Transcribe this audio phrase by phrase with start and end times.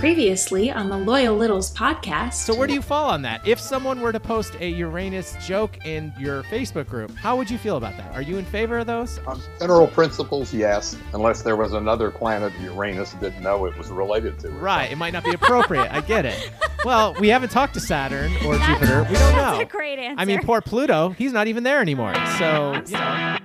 [0.00, 2.32] Previously on the Loyal Littles podcast.
[2.32, 3.46] So where do you fall on that?
[3.46, 7.58] If someone were to post a Uranus joke in your Facebook group, how would you
[7.58, 8.14] feel about that?
[8.14, 9.18] Are you in favor of those?
[9.26, 14.38] On general principles, yes, unless there was another planet Uranus didn't know it was related
[14.38, 14.48] to.
[14.48, 15.92] or Right, it might not be appropriate.
[15.92, 16.50] I get it.
[16.82, 19.00] Well, we haven't talked to Saturn or That's- Jupiter.
[19.02, 19.60] We don't that's know.
[19.60, 20.18] a great answer.
[20.18, 21.10] I mean, poor Pluto.
[21.10, 22.14] He's not even there anymore.
[22.38, 23.36] So, you know.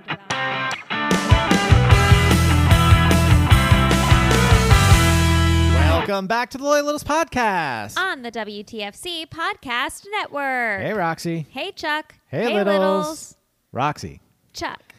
[6.06, 7.98] Welcome back to the Loyal Littles podcast.
[7.98, 10.80] On the WTFC Podcast Network.
[10.80, 11.46] Hey, Roxy.
[11.50, 12.14] Hey, Chuck.
[12.28, 13.36] Hey, Littles.
[13.72, 14.20] Roxy.
[14.52, 14.94] Chuck.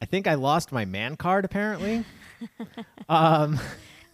[0.00, 2.04] I think I lost my man card, apparently.
[3.08, 3.58] um,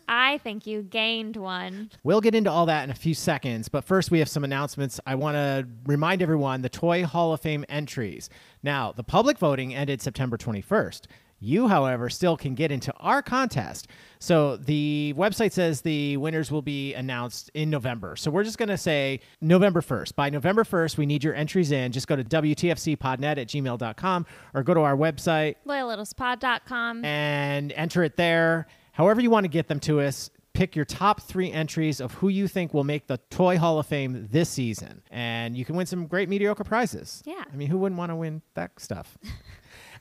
[0.08, 1.90] I think you gained one.
[2.02, 5.00] We'll get into all that in a few seconds, but first we have some announcements.
[5.06, 8.30] I want to remind everyone the Toy Hall of Fame entries.
[8.62, 11.02] Now, the public voting ended September 21st.
[11.42, 13.88] You, however, still can get into our contest.
[14.20, 18.14] So the website says the winners will be announced in November.
[18.14, 20.14] So we're just going to say November 1st.
[20.14, 21.90] By November 1st, we need your entries in.
[21.90, 27.04] Just go to WTFCpodnet at gmail.com or go to our website LoyalLittlespod.com.
[27.04, 28.68] and enter it there.
[28.92, 32.28] However, you want to get them to us, pick your top three entries of who
[32.28, 35.02] you think will make the Toy Hall of Fame this season.
[35.10, 37.22] And you can win some great mediocre prizes.
[37.26, 37.42] Yeah.
[37.52, 39.18] I mean, who wouldn't want to win that stuff?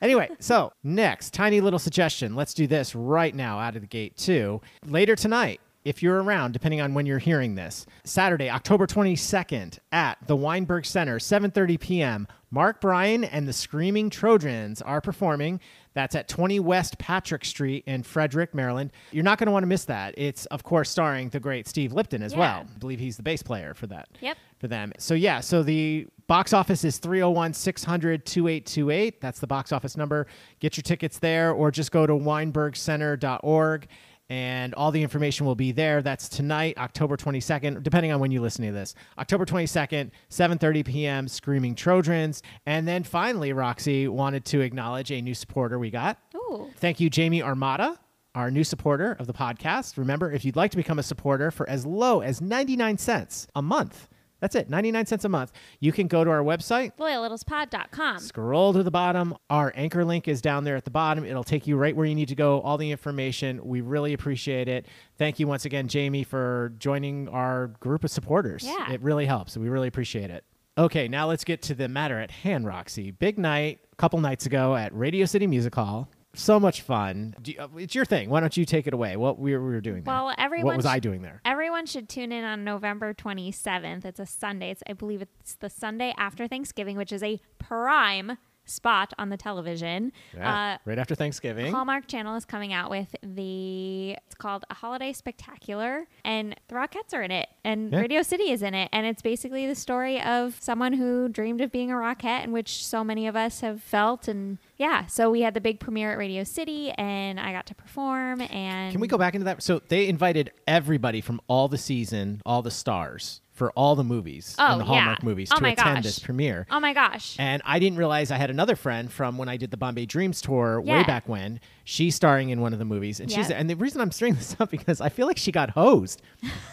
[0.02, 2.34] anyway, so next, tiny little suggestion.
[2.34, 4.60] Let's do this right now out of the gate, too.
[4.84, 10.16] Later tonight, if you're around, depending on when you're hearing this, Saturday, October 22nd at
[10.26, 12.28] the Weinberg Center, 7:30 p.m.
[12.52, 15.58] Mark Bryan and the Screaming Trojans are performing.
[15.94, 18.92] That's at 20 West Patrick Street in Frederick, Maryland.
[19.10, 20.14] You're not going to want to miss that.
[20.16, 22.38] It's of course starring the great Steve Lipton as Yeah.
[22.38, 22.66] well.
[22.74, 24.08] I believe he's the bass player for that.
[24.20, 24.36] Yep.
[24.58, 24.92] For them.
[24.98, 29.20] So yeah, so the box office is 301 600 2828.
[29.20, 30.26] That's the box office number.
[30.60, 33.86] Get your tickets there or just go to weinbergcenter.org
[34.30, 36.00] and all the information will be there.
[36.00, 38.94] That's tonight, October 22nd, depending on when you listen to this.
[39.18, 41.28] October 22nd, 7:30 p.m.
[41.28, 42.42] Screaming Trojans.
[42.64, 46.16] And then finally, Roxy wanted to acknowledge a new supporter we got.
[46.34, 46.70] Ooh.
[46.76, 47.98] Thank you, Jamie Armada,
[48.34, 49.98] our new supporter of the podcast.
[49.98, 53.60] Remember, if you'd like to become a supporter for as low as 99 cents a
[53.60, 54.08] month,
[54.42, 58.18] that's it, 99 cents a month, you can go to our website, LoyalLittlespod.com.
[58.18, 59.36] scroll to the bottom.
[59.48, 61.24] Our anchor link is down there at the bottom.
[61.24, 63.64] It'll take you right where you need to go, all the information.
[63.64, 64.86] We really appreciate it.
[65.16, 68.64] Thank you once again, Jamie, for joining our group of supporters.
[68.64, 68.90] Yeah.
[68.90, 69.56] It really helps.
[69.56, 70.44] We really appreciate it.
[70.76, 73.12] Okay, now let's get to the matter at hand, Roxy.
[73.12, 76.08] Big night a couple nights ago at Radio City Music Hall.
[76.34, 77.34] So much fun.
[77.42, 78.30] Do you- uh, it's your thing.
[78.30, 79.16] Why don't you take it away?
[79.16, 80.14] What we were, we were doing there?
[80.14, 81.40] Well, everyone What was sh- I doing there?
[81.44, 84.04] Everyone should tune in on November 27th.
[84.04, 84.70] It's a Sunday.
[84.70, 89.36] It's, I believe it's the Sunday after Thanksgiving, which is a prime spot on the
[89.36, 90.12] television.
[90.34, 91.72] Yeah, Uh, right after Thanksgiving.
[91.72, 97.12] Hallmark Channel is coming out with the it's called a holiday spectacular and the Rockettes
[97.12, 98.00] are in it and Yeah.
[98.00, 101.72] Radio City is in it and it's basically the story of someone who dreamed of
[101.72, 105.42] being a Rockette in which so many of us have felt and yeah so we
[105.42, 109.08] had the big premiere at Radio City and I got to perform and Can we
[109.08, 109.62] go back into that?
[109.62, 114.56] So they invited everybody from all the season, all the stars for all the movies
[114.58, 114.88] Oh, and the yeah.
[114.90, 116.02] Hallmark movies Oh to attend gosh.
[116.02, 116.66] this premiere.
[116.68, 119.70] oh my gosh And I didn't realize I had another friend from when I did
[119.70, 121.60] the Bombay Dreams tour way back when.
[121.84, 124.54] She's starring in one of the movies, and she's and the reason I'm stirring this
[124.60, 126.22] up because I feel like she got hosed.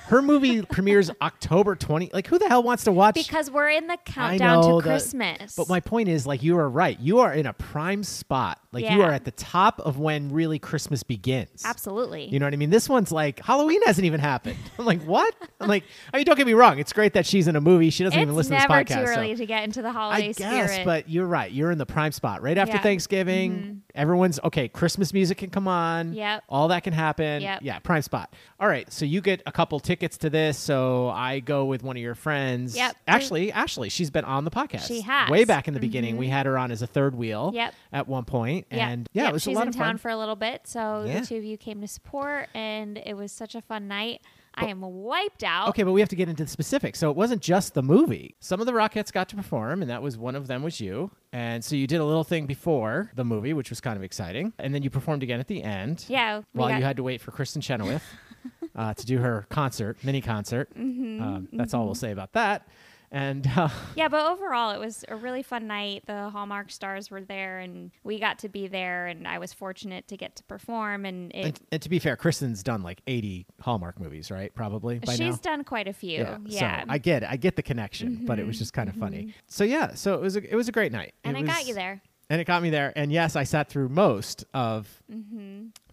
[0.08, 2.12] Her movie premieres October 20.
[2.14, 3.16] Like, who the hell wants to watch?
[3.16, 6.58] because we're in the countdown know to the- Christmas But my point is, like, you
[6.58, 7.00] are right.
[7.00, 8.60] You are in a prime spot.
[8.72, 11.64] Like, you are at the top of when really Christmas begins.
[11.66, 12.70] absolutely You know what I mean?
[12.70, 14.58] This one's like Halloween hasn't even happened.
[14.80, 15.34] I'm like, what?
[15.60, 16.78] I'm like, I mean, don't get me wrong.
[16.78, 17.90] It's great that she's in a movie.
[17.90, 19.02] She doesn't even listen never to this podcast.
[19.08, 21.52] too so- early to get into the holiday I guess, spirit but you're right.
[21.52, 22.78] You're in the prime spot right after Yeah.
[22.78, 22.84] Mm-hmm.
[22.84, 23.82] Thanksgiving.
[23.96, 24.68] Everyone's okay.
[24.68, 26.14] Christmas music can come on.
[26.14, 26.44] Yep.
[26.50, 27.42] All that can happen.
[27.42, 27.60] Yep.
[27.62, 28.34] Yeah, prime spot.
[28.60, 28.92] All right.
[28.92, 30.58] So you get a couple tickets to this.
[30.58, 32.76] So I go with one of your friends.
[32.76, 32.96] Yep.
[33.08, 34.88] Actually, Ashley, she's been on the podcast.
[34.88, 35.30] She has.
[35.30, 35.88] Way back in the mm-hmm.
[35.88, 37.52] beginning, we had her on as a third wheel.
[37.54, 37.74] Yep.
[37.92, 38.90] At one point, Yeah.
[38.90, 40.62] and yeah, Yep, it was she's a lot in of town for a little bit,
[40.66, 41.22] so Yeah.
[41.22, 44.22] the two of you came to support, and it was such a fun night.
[44.62, 45.70] I am wiped out.
[45.70, 47.00] Okay, but we have to get into the specifics.
[47.00, 48.36] So it wasn't just the movie.
[48.40, 51.12] Some of the Rockettes got to perform, and that was one of them was you.
[51.32, 54.54] And so you did a little thing before the movie, which was kind of exciting,
[54.60, 56.06] and then you performed again at the end.
[56.08, 58.04] Yeah, While got- you had to wait for Kristin Chenoweth
[58.76, 60.70] uh, to do her concert, mini concert.
[60.78, 62.68] Mm-hmm, um, that's all we'll say about that.
[63.12, 66.04] And uh, Yeah, but overall, it was a really fun night.
[66.06, 70.08] The Hallmark stars were there, and we got to be there, and I was fortunate
[70.10, 71.06] to get to perform.
[71.06, 74.54] And, it, and, and to be fair, Kristin's done like 80 Hallmark movies, right?
[74.54, 75.56] Probably by she's now.
[75.56, 76.26] done quite a few.
[76.46, 77.30] Yeah, So I get it.
[77.30, 79.34] I get the connection, but it was just kind of funny.
[79.48, 81.14] So yeah, so it was a, it was a great night.
[81.24, 82.02] and It I got you there.
[82.30, 82.94] And it got me there.
[82.96, 84.88] And yes, I sat through most of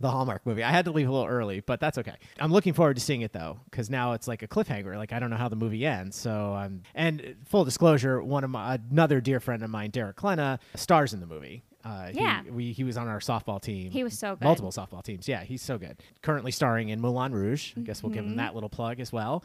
[0.00, 0.62] the Hallmark movie.
[0.62, 2.16] I had to leave a little early, but that's okay.
[2.38, 4.96] I'm looking forward to seeing it though, because now it's like a cliffhanger.
[4.96, 6.16] Like I don't know how the movie ends.
[6.16, 10.58] So um, and full disclosure, one of my another dear friend of mine, Derek Klena,
[10.74, 11.62] stars in the movie.
[11.86, 12.42] Uh, he- Yeah.
[12.50, 13.90] we he was on our softball team.
[13.92, 14.44] He was so good.
[14.44, 15.28] Multiple softball teams.
[15.28, 15.96] Yeah, he's so good.
[16.22, 17.74] Currently starring in Moulin Rouge.
[17.76, 18.32] I guess we'll give Mm-hmm.
[18.32, 19.44] him that little plug as well.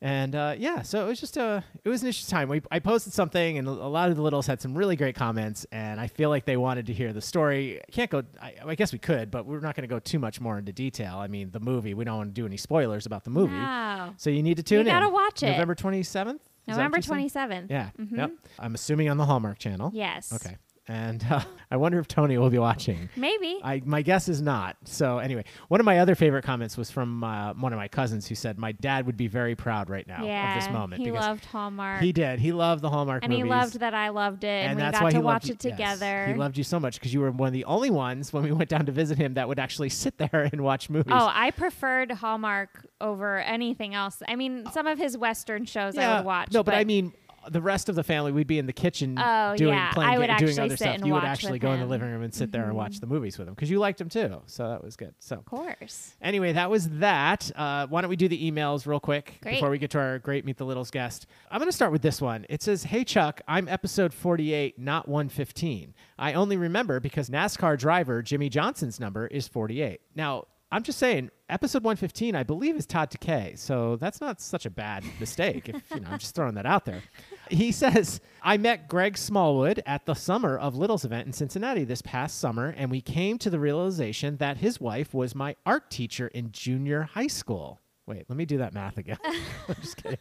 [0.00, 2.48] And uh, yeah, so it was just a it was an interesting time.
[2.48, 5.64] We I posted something, and a lot of the littles had some really great comments,
[5.72, 7.80] and I feel like they wanted to hear the story.
[7.92, 8.22] Can't go.
[8.42, 10.72] I, I guess we could, but we're not going to go too much more into
[10.72, 11.18] detail.
[11.18, 11.94] I mean, the movie.
[11.94, 13.54] We don't want to do any spoilers about the movie.
[13.54, 14.14] Wow.
[14.16, 14.86] So you need to tune in.
[14.86, 15.50] gotta watch it.
[15.52, 16.42] November twenty seventh.
[16.68, 17.70] November 27th.
[17.70, 17.90] Yeah.
[17.96, 18.32] Yep.
[18.58, 19.92] I'm assuming on the Hallmark Channel.
[19.94, 20.32] Yes.
[20.32, 20.56] Okay.
[20.88, 21.40] And uh,
[21.70, 23.08] I wonder if Tony will be watching.
[23.16, 23.60] Maybe.
[23.62, 24.76] I my guess is not.
[24.84, 28.26] So anyway, one of my other favorite comments was from uh, one of my cousins
[28.26, 30.56] who said my dad would be very proud right now yeah.
[30.56, 32.00] of this moment he loved Hallmark.
[32.00, 32.38] he did.
[32.38, 34.48] He loved the Hallmark and he loved that I loved it.
[34.48, 36.26] And, and we that's got why to watch it yes, together.
[36.28, 38.52] he loved you so much because you were one of the only ones when we
[38.52, 41.12] went down to visit him that would actually sit there and watch movies.
[41.12, 44.22] Oh, I preferred Hallmark over anything else.
[44.26, 46.52] I mean, some of his Western shows I would watch.
[46.52, 47.12] No, but, I mean,
[47.50, 49.92] the rest of the family, we'd be in the kitchen Oh, doing yeah.
[49.92, 50.98] playing, ga- doing other stuff.
[51.04, 52.76] You would actually go in the living room and sit there and Mm-hmm.
[52.78, 54.42] watch the movies with him because you liked him too.
[54.46, 55.14] So that was good.
[55.18, 56.14] So of course.
[56.20, 57.50] Anyway, that was that.
[57.56, 59.52] Uh, why don't we do the emails real quick Great.
[59.54, 61.26] before we get to our great Meet the Littles guest?
[61.50, 62.46] I'm going to start with this one.
[62.48, 65.94] It says, Hey, Chuck, I'm episode 48, not 115.
[66.18, 70.00] I only remember because NASCAR driver Jimmie Johnson's number is 48.
[70.14, 73.56] Now, I'm just saying, episode 115, I believe, is Todd Takei.
[73.56, 75.68] So that's not such a bad mistake.
[75.68, 77.02] if you know, I'm just throwing that out there.
[77.50, 82.02] He says, I met Greg Smallwood at the Summer of Littles event in Cincinnati this
[82.02, 86.28] past summer, and we came to the realization that his wife was my art teacher
[86.28, 87.80] in junior high school.
[88.06, 89.18] Wait, let me do that math again.
[89.24, 90.18] I'm just kidding.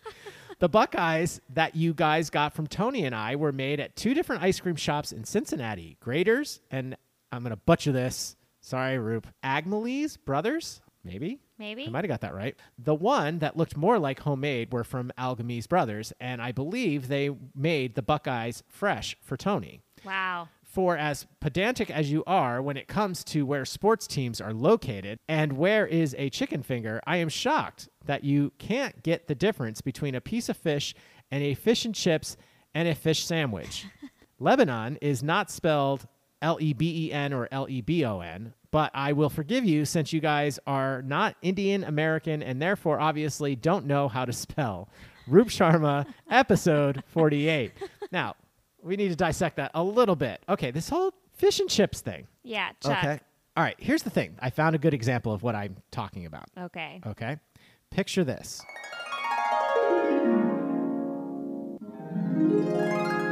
[0.60, 4.42] The Buckeyes that you guys got from Tony and I were made at two different
[4.42, 6.96] ice cream shops in Cincinnati Graeter's and
[7.32, 8.36] I'm going to butcher this.
[8.62, 9.28] Sorry, Roop.
[9.44, 10.82] Agmalees Brothers?
[11.04, 11.42] Maybe?
[11.58, 11.86] Maybe.
[11.86, 12.56] I might have got that right.
[12.78, 17.30] The one that looked more like homemade were from Algamise Brothers, and I believe they
[17.56, 19.82] made the Buckeyes fresh for Tony.
[20.04, 20.50] Wow.
[20.64, 25.20] For as pedantic as you are when it comes to where sports teams are located
[25.30, 29.80] and where is a chicken finger, I am shocked that you can't get the difference
[29.80, 30.94] between a piece of fish
[31.32, 32.36] and a fish and chips
[32.74, 33.86] and a fish sandwich.
[34.40, 36.08] Lebanon is not spelled
[36.42, 39.64] L E B E N or L E B O N, but I will forgive
[39.64, 44.34] you since you guys are not Indian American and therefore obviously don't know how to
[44.34, 44.90] spell.
[45.28, 47.72] Roop Sharma, episode 48.
[48.12, 48.36] Now,
[48.84, 50.44] we need to dissect that a little bit.
[50.50, 52.28] Okay, this whole fish and chips thing.
[52.44, 52.98] Yeah, Chuck.
[52.98, 53.20] Okay.
[53.56, 54.36] All right, here's the thing.
[54.42, 56.50] I found a good example of what I'm talking about.
[56.60, 57.00] Okay.
[57.08, 57.38] Okay.
[57.92, 58.62] Picture this.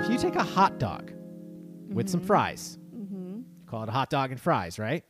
[0.06, 1.12] If you take a hot dog
[1.90, 2.28] with some mm-hmm.
[2.28, 5.04] fries, you call it a hot dog and fries, right?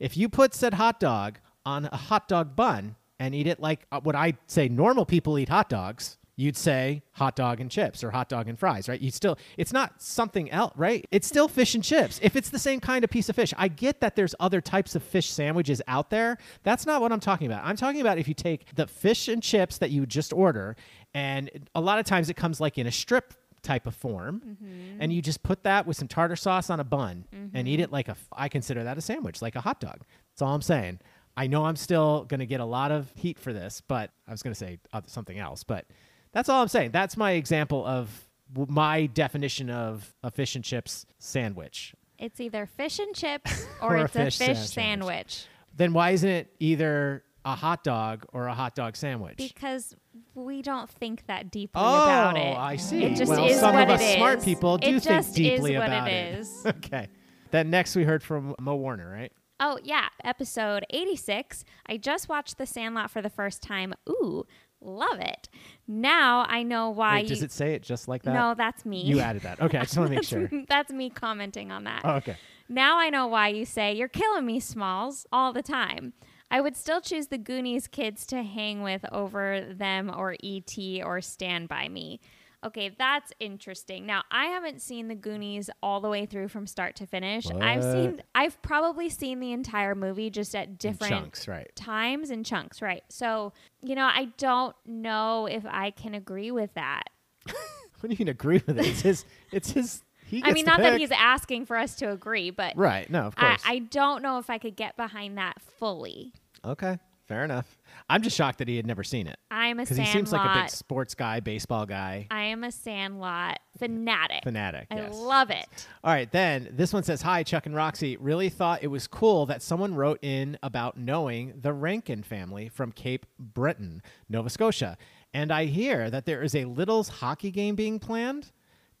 [0.00, 3.86] If you put said hot dog on a hot dog bun and eat it like
[3.92, 8.02] uh, what I say normal people eat hot dogs, you'd say hot dog and chips
[8.02, 9.00] or hot dog and fries, right?
[9.00, 11.06] You still, it's not something else, right?
[11.10, 12.18] It's still fish and chips.
[12.22, 14.96] If it's the same kind of piece of fish, I get that there's other types
[14.96, 16.38] of fish sandwiches out there.
[16.62, 17.62] That's not what I'm talking about.
[17.64, 20.76] I'm talking about if you take the fish and chips that you just order,
[21.12, 25.00] and a lot of times it comes like in a strip type of form mm-hmm.
[25.00, 27.84] and you just put that with some tartar sauce on a bun and eat mm-hmm.
[27.84, 30.00] it like a I consider that a sandwich like a hot dog.
[30.32, 31.00] That's all I'm saying.
[31.36, 34.30] I know I'm still going to get a lot of heat for this but I
[34.30, 35.86] was going to say uh, something else but
[36.32, 36.92] that's all I'm saying.
[36.92, 41.94] That's my example of my definition of a fish and chips sandwich.
[42.18, 44.70] It's either fish and chips or, Or a it's fish a fish sandwich.
[44.70, 45.46] sandwich.
[45.76, 49.94] then why isn't it either a hot dog or a hot dog sandwich Because
[50.34, 52.56] we don't think that deeply Oh, about it.
[52.56, 53.04] I see.
[53.04, 55.74] It just well, is some what of us it smart people do it think deeply
[55.74, 56.62] is what about it is.
[56.66, 57.08] okay.
[57.50, 59.32] Then next we heard from Mo Warner, right?
[59.58, 60.08] Oh, yeah.
[60.24, 61.64] Episode 86.
[61.86, 63.94] I just watched The Sandlot for the first time.
[64.08, 64.46] Ooh,
[64.80, 65.48] love it.
[65.86, 67.28] Now I know why Wait, you.
[67.30, 68.32] does it say it just like that?
[68.34, 69.02] no, that's me.
[69.02, 69.60] You added that.
[69.60, 70.50] Okay, I just want to make sure.
[70.68, 72.02] that's me commenting on that.
[72.04, 72.36] Oh, okay.
[72.68, 76.12] Now I know why you say you're killing me, Smalls, all the time.
[76.50, 81.02] I would still choose the Goonies kids to hang with over them or E.T.
[81.02, 82.20] or Stand By Me.
[82.62, 84.04] Okay, that's interesting.
[84.04, 87.50] Now, I haven't seen the Goonies all the way through from start to finish.
[87.50, 91.74] I've seen I've probably seen the entire movie just at different chunks, right.
[91.74, 93.02] times and chunks, right?
[93.08, 97.04] So, you know, I don't know if I can agree with that.
[98.00, 98.86] What do you mean agree with it?
[98.86, 99.24] It's his.
[99.52, 100.02] It's his.
[100.24, 103.08] He I mean, not that he's asking for us to agree, but right.
[103.10, 103.62] No, of I, course.
[103.66, 106.32] I don't know if I could get behind that fully.
[106.64, 106.98] Okay,
[107.30, 107.78] Fair enough.
[108.08, 110.44] I'm just shocked that he had never seen it I'm a because he seems like
[110.44, 114.42] a big sports guy, baseball guy, I am a Sandlot fanatic.
[114.42, 114.88] fanatic.
[114.90, 115.14] I yes.
[115.14, 115.86] love it.
[116.02, 118.16] All right, then this one says, "Hi, Chuck and Roxy.
[118.16, 122.90] Really thought it was cool that someone wrote in about knowing the Rankin family from
[122.90, 124.98] Cape Breton, Nova Scotia,
[125.32, 128.50] and I hear that there is a Littles hockey game being planned."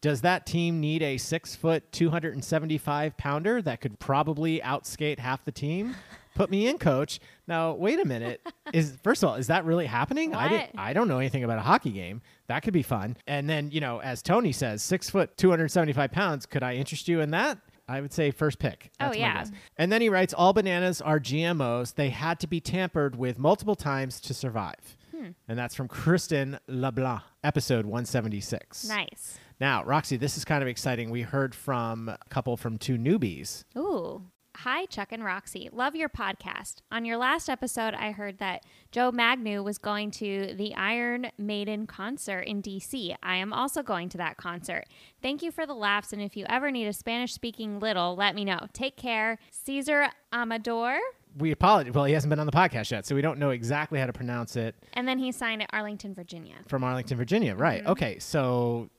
[0.00, 5.52] Does that team need a six foot, 275 pounder that could probably outskate half the
[5.52, 5.96] team?
[6.34, 7.20] Put me in, coach.
[7.46, 8.40] Now, wait a minute.
[8.72, 10.34] Is first of all, is that really happening?
[10.34, 10.78] I didn't.
[10.78, 12.22] I don't know anything about a hockey game.
[12.46, 13.16] That could be fun.
[13.26, 16.46] And then, you know, as Tony says, six foot, 275 pounds.
[16.46, 17.58] Could I interest you in that?
[17.88, 18.92] I would say first pick.
[19.00, 19.44] Oh, That's my yeah.
[19.76, 21.96] And then he writes, all bananas are GMOs.
[21.96, 24.96] They had to be tampered with multiple times to survive.
[25.10, 25.30] Hmm.
[25.48, 28.88] And that's from Kristen LeBlanc, episode 176.
[28.88, 29.38] Nice.
[29.60, 31.10] Now, Roxy, this is kind of exciting.
[31.10, 33.64] We heard from a couple from two newbies.
[33.76, 34.22] Ooh.
[34.64, 35.70] Hi, Chuck and Roxy.
[35.72, 36.82] Love your podcast.
[36.92, 38.62] On your last episode, I heard that
[38.92, 43.16] Joe Magnu was going to the Iron Maiden concert in DC.
[43.22, 44.84] I am also going to that concert.
[45.22, 48.34] Thank you for the laughs, and if you ever need a Spanish speaking little, let
[48.34, 48.66] me know.
[48.74, 49.38] Take care.
[49.50, 50.98] Caesar Amador.
[51.38, 51.94] We apologize.
[51.94, 54.12] Well, he hasn't been on the podcast yet, so we don't know exactly how to
[54.12, 56.56] pronounce it And then he signed at Arlington, Virginia.
[56.68, 57.54] from Arlington, Virginia.
[57.54, 57.80] Right.
[57.80, 57.92] Mm-hmm.
[57.92, 58.18] Okay.
[58.18, 58.90] So,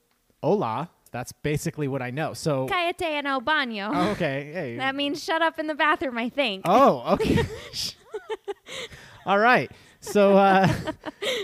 [0.42, 0.90] hola.
[1.12, 2.32] That's basically what I know.
[2.34, 3.90] So, Cállate en el baño.
[3.92, 4.50] oh, okay.
[4.52, 4.76] Hey.
[4.78, 6.62] That means shut up in the bathroom, I think.
[6.66, 7.44] Oh, okay.
[9.26, 9.70] All right.
[10.00, 10.66] So, uh,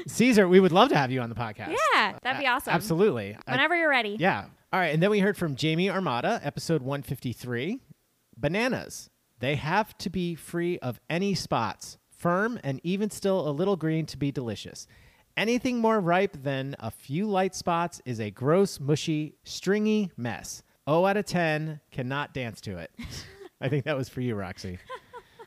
[0.09, 1.75] Caesar, we would love to have you on the podcast.
[1.95, 2.73] Yeah, that'd be awesome.
[2.75, 3.37] Absolutely.
[3.47, 4.17] I- Whenever you're ready.
[4.19, 4.47] yeah.
[4.73, 4.93] All right.
[4.93, 7.79] And then we heard from Jamie Armada, episode 153.
[8.37, 9.11] Bananas.
[9.39, 14.05] They have to be free of any spots, firm and even still a little green
[14.07, 14.87] to be delicious.
[15.39, 20.65] Anything more ripe than a few light spots is a gross, mushy, stringy mess.
[20.87, 22.91] O out of 10, cannot dance to it.
[23.61, 24.79] I think that was for you, Roxy.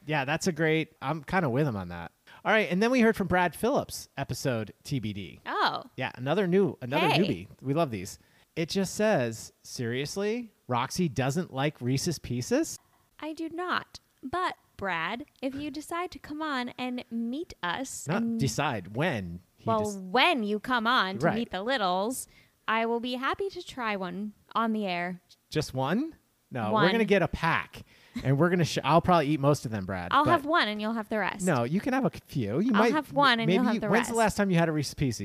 [0.05, 0.93] Yeah, that's a great.
[1.01, 2.12] I'm kind of with him on that.
[2.45, 5.39] All right, and then we heard from Brad Phillips, episode TBD.
[5.45, 7.19] Oh, Yeah, another new, another Hey.
[7.19, 7.48] newbie.
[7.62, 8.17] We love these.
[8.55, 12.79] It just says, seriously, Roxy doesn't like Reese's Pieces.
[13.19, 14.00] I do not.
[14.24, 19.41] But, Brad, if you decide to come on and meet us, Not and- decide when.
[19.65, 21.36] Well, just, when you come on to Right.
[21.36, 22.27] meet the littles,
[22.68, 25.22] I will be happy to try one on the air.
[25.50, 26.13] just one?
[26.51, 27.84] No, we're gonna get a pack,
[28.25, 28.65] and we're gonna.
[28.65, 30.10] Sh- I'll probably eat most of them, Brad.
[30.12, 31.46] I'll have one and you'll have the rest.
[31.46, 32.60] No, you can have a few.
[32.60, 34.51] You I'll might have one and maybe you'll have you- the When's the last time
[34.51, 35.22] you had a Reese's Piece?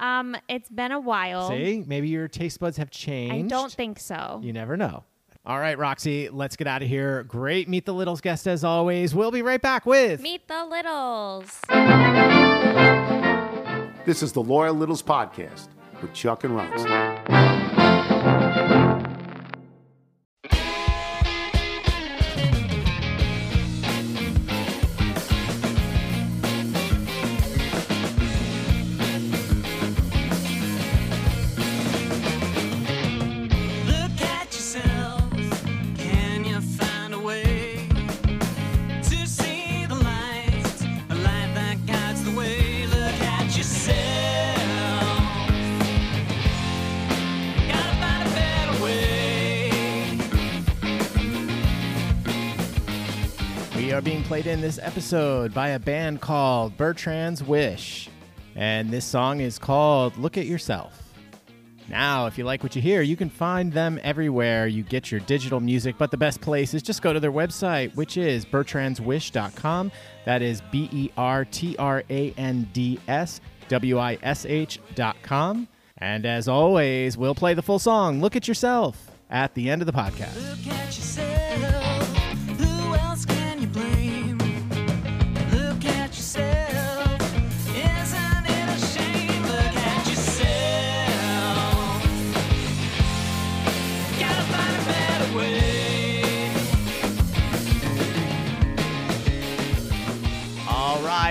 [0.00, 1.48] Um, it's been a while.
[1.50, 3.34] See, maybe your taste buds have changed.
[3.34, 4.40] I don't think so.
[4.42, 5.04] You never know.
[5.44, 7.22] All right, Roxy, let's get out of here.
[7.24, 9.14] Great Meet the Littles guest as always.
[9.14, 11.60] We'll be right back with Meet the littles.
[14.04, 15.68] This is the Loyal Littles Podcast
[16.00, 18.41] with Chuck and Roxy.
[54.52, 58.10] In this episode by a band called Bertrand's Wish.
[58.54, 61.14] And this song is called Look at Yourself.
[61.88, 65.20] Now, if you like what you hear, you can find them everywhere you get your
[65.20, 65.96] digital music.
[65.96, 69.90] But the best place is just go to their website, which is bertrandswish.com.
[70.26, 75.66] That is B E R T R A N D S W I S H.com.
[75.96, 79.86] And as always, we'll play the full song, Look at Yourself, at the end of
[79.86, 80.36] the podcast.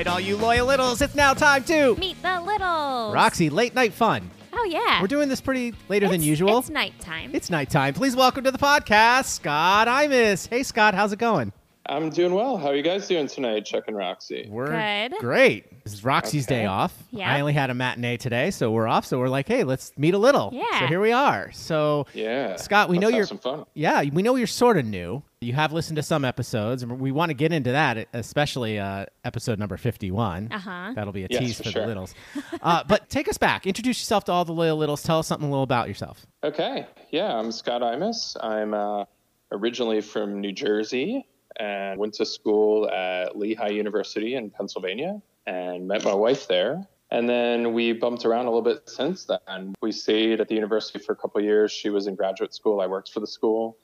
[0.05, 3.13] Right, all you loyal littles, it's now time to Meet the littles.
[3.13, 4.31] Roxy Late Night Fun.
[4.51, 4.99] Oh yeah.
[4.99, 6.57] We're doing this pretty later than usual.
[6.59, 7.31] It's nighttime.
[7.33, 7.93] It's nighttime.
[7.93, 10.47] Please welcome to the podcast, Scott Imus.
[10.47, 11.53] Hey, Scott, how's it going?
[11.87, 12.57] I'm doing well.
[12.57, 14.47] How are you guys doing tonight, Chuck and Roxy?
[14.49, 15.17] We're Good.
[15.19, 15.83] great.
[15.83, 16.59] This is Roxy's Okay.
[16.61, 16.93] day off.
[17.09, 17.33] Yeah.
[17.33, 19.03] I only had a matinee today, so we're off.
[19.05, 20.51] So we're like, hey, let's meet a little.
[20.53, 20.79] Yeah.
[20.81, 21.51] So here we are.
[21.53, 22.55] So Yeah.
[22.57, 23.65] Scott, we Let's know have you're some fun.
[23.73, 25.23] Yeah, we know you're sort of new.
[25.41, 29.07] You have listened to some episodes, and we want to get into that, especially uh,
[29.25, 30.49] episode number 51.
[30.51, 30.91] Uh-huh.
[30.95, 31.81] That'll be a Yes, tease for for sure.
[31.81, 32.13] the littles.
[32.61, 33.65] uh, but take us back.
[33.65, 35.01] Introduce yourself to all the little littles.
[35.01, 36.27] Tell us something a little about yourself.
[36.43, 36.85] Okay.
[37.09, 38.37] Yeah, I'm Scott Imus.
[38.39, 39.05] I'm uh,
[39.51, 41.25] originally from New Jersey.
[41.59, 46.87] And went to school at Lehigh University in Pennsylvania and met my wife there.
[47.11, 49.75] And then we bumped around a little bit since then.
[49.81, 51.71] We stayed at the university for a couple of years.
[51.71, 52.79] She was in graduate school.
[52.79, 53.77] I worked for the school.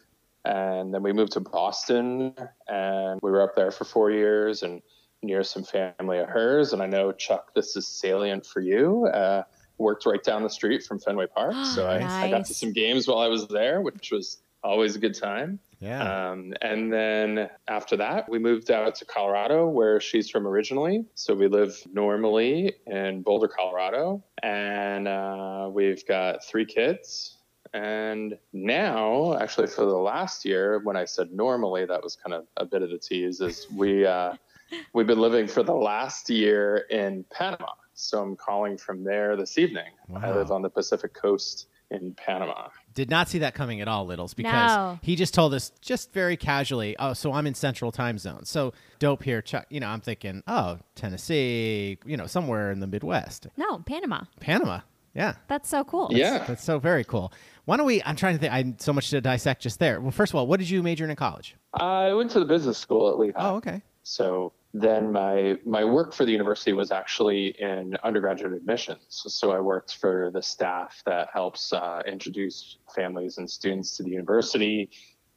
[0.46, 2.34] And then we moved to Boston
[2.70, 4.82] and we were up there for four years and
[5.22, 6.72] near some family of hers.
[6.72, 9.08] And I know, Chuck, this is salient for you.
[9.08, 9.44] Uh,
[9.78, 11.54] worked right down the street from Fenway Park.
[11.76, 15.00] So I, I got to some games while I was there, which was always a
[15.00, 15.60] good time.
[15.80, 16.30] Yeah.
[16.32, 21.06] Um, and then after that, we moved out to Colorado, where she's from originally.
[21.16, 27.38] So we live normally in Boulder, Colorado, and uh, we've got three kids.
[27.74, 32.48] And now, actually, for the last year, when I said normally, that was kind of
[32.58, 33.42] a bit of a tease.
[33.42, 34.34] Is we uh,
[34.94, 37.74] we've been living for the last year in Panama.
[37.94, 39.92] So I'm calling from there this evening.
[40.16, 42.70] I live on the Pacific coast in Panama.
[42.98, 44.98] Did not see that coming at all, Littles, because No.
[45.04, 48.44] he just told us just very casually, oh, so I'm in central time zone.
[48.46, 49.68] So dope here, Chuck.
[49.70, 53.46] You know, I'm thinking, oh, Tennessee, you know, somewhere in the Midwest.
[53.56, 54.22] No, Panama.
[54.40, 54.80] Panama.
[55.14, 55.36] Yeah.
[55.48, 56.08] That's so cool.
[56.10, 56.44] Yeah.
[56.48, 57.32] That's so very cool.
[57.66, 58.02] Why don't we?
[58.02, 58.52] I'm trying to think.
[58.52, 60.02] I so much to dissect just there.
[60.02, 61.56] Well, first of all, what did you major in in college?
[61.76, 63.34] I went to the business school at Lehigh.
[63.38, 63.84] Oh, okay.
[64.02, 69.24] So then my my work for the university was actually in undergraduate admissions.
[69.28, 74.10] So I worked for the staff that helps uh, introduce families and students to the
[74.10, 74.90] university.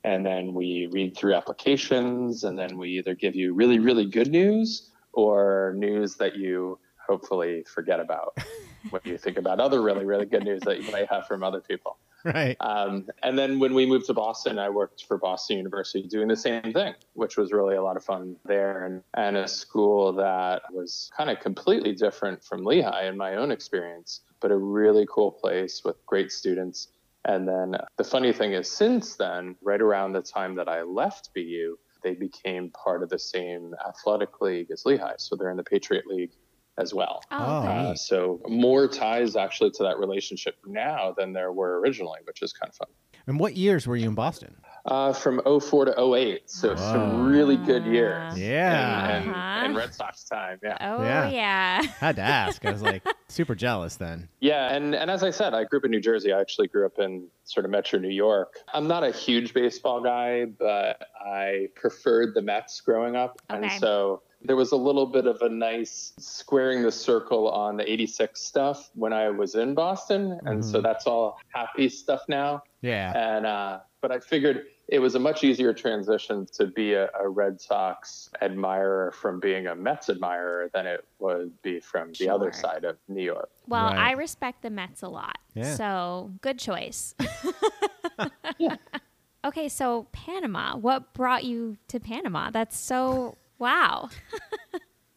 [0.02, 4.30] And then we read through applications, and then we either give you really, really good
[4.30, 8.36] news or news that you hopefully forget about
[8.90, 11.60] when you think about other really, really good news that you might have from other
[11.60, 11.98] people.
[12.24, 12.56] Right.
[12.60, 16.36] Um, and then when we moved to Boston, I worked for Boston University doing the
[16.36, 20.62] same thing, which was really a lot of fun there and, and a school that
[20.70, 25.32] was kind of completely different from Lehigh in my own experience, but a really cool
[25.32, 26.88] place with great students.
[27.24, 31.30] And then the funny thing is, since then, right around the time that I left
[31.34, 35.14] BU, they became part of the same athletic league as Lehigh.
[35.16, 36.32] So they're in the Patriot League
[36.80, 37.22] as well.
[37.30, 37.90] Oh, Oh, okay.
[37.90, 42.52] Uh, so more ties actually to that relationship now than there were originally, which is
[42.52, 42.88] kind of fun.
[43.26, 44.56] And what years were you in Boston?
[44.86, 46.76] Uh, from 04 to 08, so Wow.
[46.76, 48.38] some really good years.
[48.38, 49.08] Yeah.
[49.16, 49.64] And, in, Uh-huh.
[49.66, 51.28] in Red Sox time, yeah, Oh, Yeah.
[51.28, 51.82] yeah.
[51.98, 52.64] Had to ask.
[52.64, 54.30] I was like super jealous then.
[54.40, 56.32] yeah, and and as I said, I grew up in New Jersey.
[56.32, 58.54] I actually grew up in sort of Metro New York.
[58.72, 63.62] I'm not a huge baseball guy, but I preferred the Mets growing up, Okay.
[63.62, 67.90] and so there was a little bit of a nice squaring the circle on the
[67.90, 70.82] 86 stuff when I was in Boston, and so Mhm.
[70.82, 72.62] that's all happy stuff now.
[72.80, 73.12] Yeah.
[73.14, 77.28] And uh, but I figured it was a much easier transition to be a, a
[77.28, 82.50] Red Sox admirer from being a Mets admirer than it would be from the other
[82.50, 83.50] side of New York.
[83.68, 83.98] Well, Right.
[83.98, 85.38] I respect the Mets a lot.
[85.54, 85.74] Yeah.
[85.74, 87.14] So good choice.
[88.58, 88.76] Yeah.
[89.44, 90.76] Okay, so Panama.
[90.76, 92.50] What brought you to Panama?
[92.50, 94.08] That's so wow.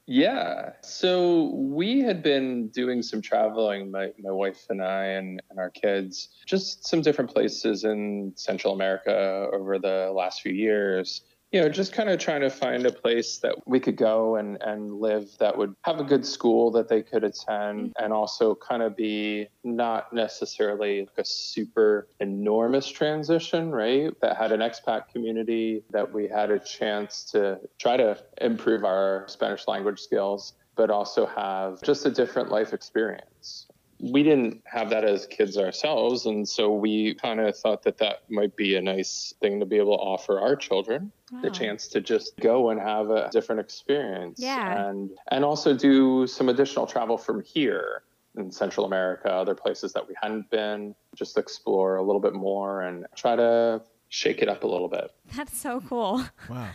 [0.06, 0.74] Yeah.
[0.82, 5.70] So we had been doing some traveling, my, my wife and I and, and our
[5.70, 11.22] kids, just some different places in Central America over the last few years.
[11.54, 14.60] You know, just kind of trying to find a place that we could go and,
[14.64, 18.04] and live that would have a good school that they could attend mm-hmm.
[18.04, 24.20] and also kind of be not necessarily like a super enormous transition, right?
[24.22, 29.26] That had an expat community, that we had a chance to try to improve our
[29.28, 33.68] Spanish language skills, but also have just a different life experience.
[34.00, 38.30] We didn't have that as kids ourselves, and so we kind of thought that that
[38.30, 42.02] might be a nice thing to be able to offer our children the chance to
[42.02, 44.88] just go and have a different experience Yeah.
[44.90, 48.04] and and also do some additional travel from here
[48.38, 52.82] in Central America, other places that we hadn't been, just explore a little bit more
[52.82, 55.12] and try to shake it up a little bit.
[55.36, 56.24] That's so cool.
[56.50, 56.70] Wow.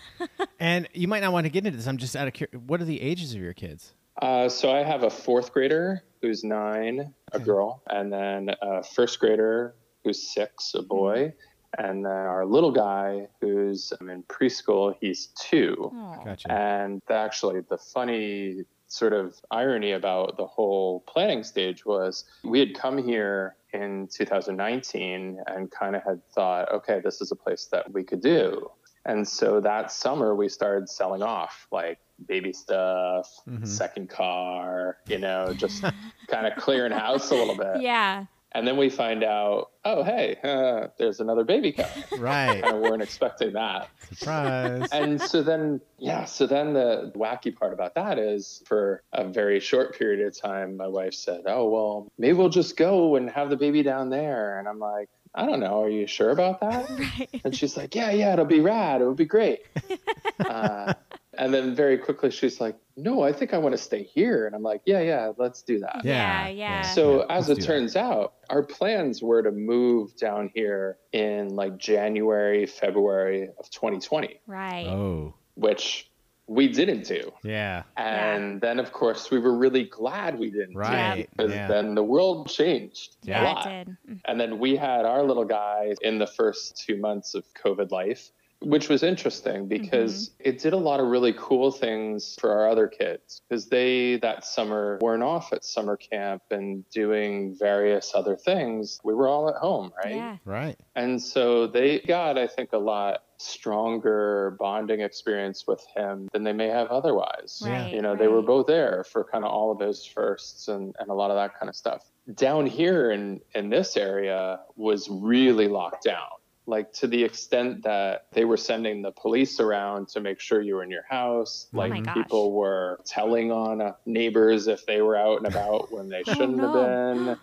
[0.60, 1.86] and you might not want to get into this.
[1.86, 2.58] I'm just out of curiosity.
[2.66, 3.92] What are the ages of your kids?
[4.20, 9.20] Uh, so I have a fourth grader who's nine, a girl, and then a first
[9.20, 11.32] grader who's six, a boy,
[11.76, 15.90] and then our little guy who's um, in preschool, he's two.
[15.94, 16.24] Aw.
[16.24, 16.50] Gotcha.
[16.52, 22.74] And actually, the funny sort of irony about the whole planning stage was we had
[22.74, 27.92] come here in 2019 and kind of had thought, okay, this is a place that
[27.92, 28.70] we could do.
[29.04, 33.66] And so that summer, we started selling off like baby stuff, Mhm.
[33.66, 35.82] second car, you know, just
[36.28, 37.80] kind of clearing house a little bit.
[37.82, 38.24] Yeah.
[38.58, 42.04] And then we find out, oh, hey, uh, there's another baby coming.
[42.18, 42.64] Right.
[42.64, 44.88] and we weren't expecting that Surprise.
[44.90, 49.60] and so then yeah so then the wacky part about that is for a very
[49.60, 53.50] short period of time my wife said oh well maybe we'll just go and have
[53.50, 55.82] the baby down there and i'm like I don't know.
[55.84, 56.88] Are you sure about that?
[56.98, 57.28] Right.
[57.44, 59.02] And she's like, Yeah, yeah, it'll be rad.
[59.02, 59.60] It would be great.
[60.40, 60.94] uh,
[61.38, 64.46] and then very quickly, she's like, No, I think I want to stay here.
[64.46, 66.02] And I'm like, Yeah, yeah, let's do that.
[66.04, 66.82] Yeah, Yeah, yeah.
[66.82, 67.66] So Yeah, as it do that.
[67.66, 74.40] turns out, our plans were to move down here in like January, February of 2020,
[74.46, 74.86] Right.
[74.86, 76.10] Oh, which
[76.50, 77.30] we didn't do.
[77.44, 77.82] yeah.
[77.98, 80.74] And then, of course, we were really glad we didn't.
[80.76, 81.28] Right.
[81.36, 81.68] Because Yeah.
[81.68, 83.66] then the world changed a Yeah, lot.
[83.66, 83.96] it did.
[84.08, 84.20] Mm.
[84.24, 88.30] And then we had our little guy in the first two months of COVID life,
[88.60, 90.50] which was interesting because mm-hmm.
[90.50, 94.44] it did a lot of really cool things for our other kids because they that
[94.44, 99.00] summer weren't off at summer camp and doing various other things.
[99.04, 100.16] We were all at home, right?
[100.16, 100.36] Yeah.
[100.44, 100.76] Right.
[100.96, 106.52] And so they got, I think, a lot stronger bonding experience with him than they
[106.52, 107.62] may have otherwise.
[107.64, 107.84] Yeah.
[107.84, 107.94] Right.
[107.94, 111.08] You know, they were both there for kind of all of his firsts and, and
[111.08, 112.04] a lot of that kind of stuff.
[112.34, 116.28] Down here in, in this area was really locked down,
[116.68, 120.74] like to the extent that they were sending the police around to make sure you
[120.74, 121.66] were in your house.
[121.74, 126.08] Oh Like people were telling on uh, neighbors if they were out and about when
[126.08, 127.36] they Oh, shouldn't have been.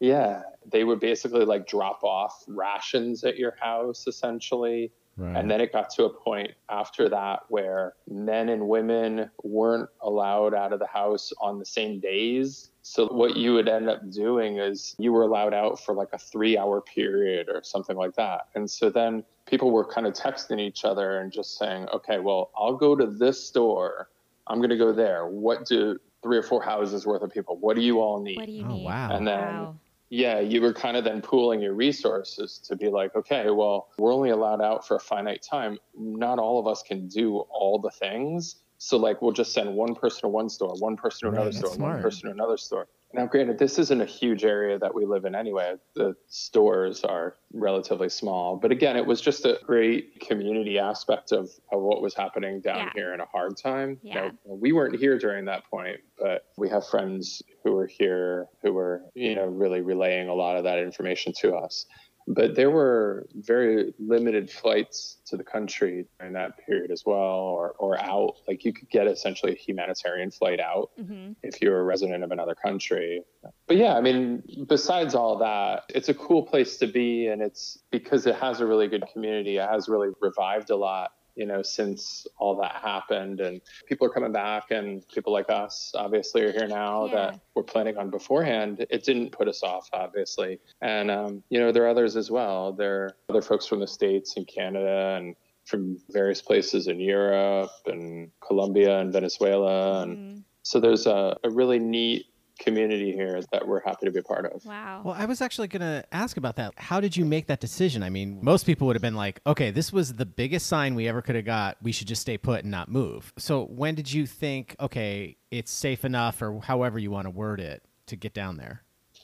[0.00, 0.40] Yeah,
[0.72, 4.92] they would basically like drop off rations at your house essentially.
[5.16, 5.36] Right.
[5.36, 10.54] And then it got to a point after that where men and women weren't allowed
[10.54, 12.70] out of the house on the same days.
[12.82, 16.18] So what you would end up doing is you were allowed out for like a
[16.18, 18.48] three hour period or something like that.
[18.54, 22.50] And so then people were kind of texting each other and just saying, okay, well,
[22.56, 24.08] I'll go to this store.
[24.46, 25.26] I'm going to go there.
[25.28, 28.36] What do three or four houses worth of people, what do you all need?
[28.36, 28.84] What do you Oh, need?
[28.84, 29.08] wow.
[29.10, 29.80] And then Wow.
[30.10, 34.12] Yeah, you were kind of then pooling your resources to be like, okay, well, we're
[34.12, 35.78] only allowed out for a finite time.
[35.96, 38.56] Not all of us can do all the things.
[38.78, 41.58] So, like, we'll just send one person to one store, one person to another that's
[41.58, 42.88] store, one person to another store.
[43.12, 45.74] Now, granted, this isn't a huge area that we live in anyway.
[45.96, 48.56] The stores are relatively small.
[48.56, 52.78] But again, it was just a great community aspect of, of what was happening down
[52.78, 52.90] Yeah.
[52.94, 53.98] here in a hard time.
[54.02, 54.14] Yeah.
[54.14, 58.72] Now, we weren't here during that point, but we have friends who were here who
[58.72, 61.86] were, you know, really relaying a lot of that information to us.
[62.32, 67.74] But there were very limited flights to the country during that period as well, or,
[67.78, 68.36] or out.
[68.46, 72.30] Like you could get essentially a humanitarian flight out hmm if you're a resident of
[72.30, 73.22] another country.
[73.66, 77.28] But yeah, I mean, besides all that, it's a cool place to be.
[77.28, 81.10] And it's because it has a really good community, it has really revived a lot,
[81.36, 83.40] you know, since all that happened.
[83.40, 87.14] And people are coming back, and people like us obviously are here now Yeah.
[87.14, 88.86] that we're planning on beforehand.
[88.90, 90.58] It didn't put us off, obviously.
[90.80, 92.72] And, um, you know, there are others as well.
[92.72, 95.34] There are other folks from the States and Canada and
[95.66, 100.44] from various places in Europe and Colombia and Venezuela and Mhm.
[100.62, 102.26] so there's a, a really neat
[102.60, 104.64] community here that we're happy to be a part of.
[104.64, 105.02] Wow.
[105.04, 106.74] Well, I was actually going to ask about that.
[106.76, 108.02] How did you make that decision?
[108.02, 111.08] I mean, most people would have been like, okay, this was the biggest sign we
[111.08, 111.76] ever could have got.
[111.82, 113.32] We should just stay put and not move.
[113.38, 117.60] So when did you think, okay, it's safe enough, or however you want to word
[117.60, 118.82] it, to get down there?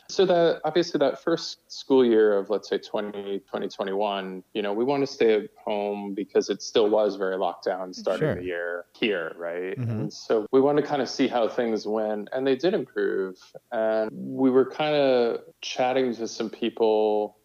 [0.09, 4.85] So that obviously that first school year of let's say 20, 2021, you know, we
[4.85, 8.35] want to stay at home because it still was very locked down starting Sure.
[8.37, 9.77] the year here, right?
[9.79, 9.91] Mhm.
[9.91, 13.39] And so we wanted to kind of see how things went and they did improve.
[13.73, 17.37] And we were kind of chatting to some people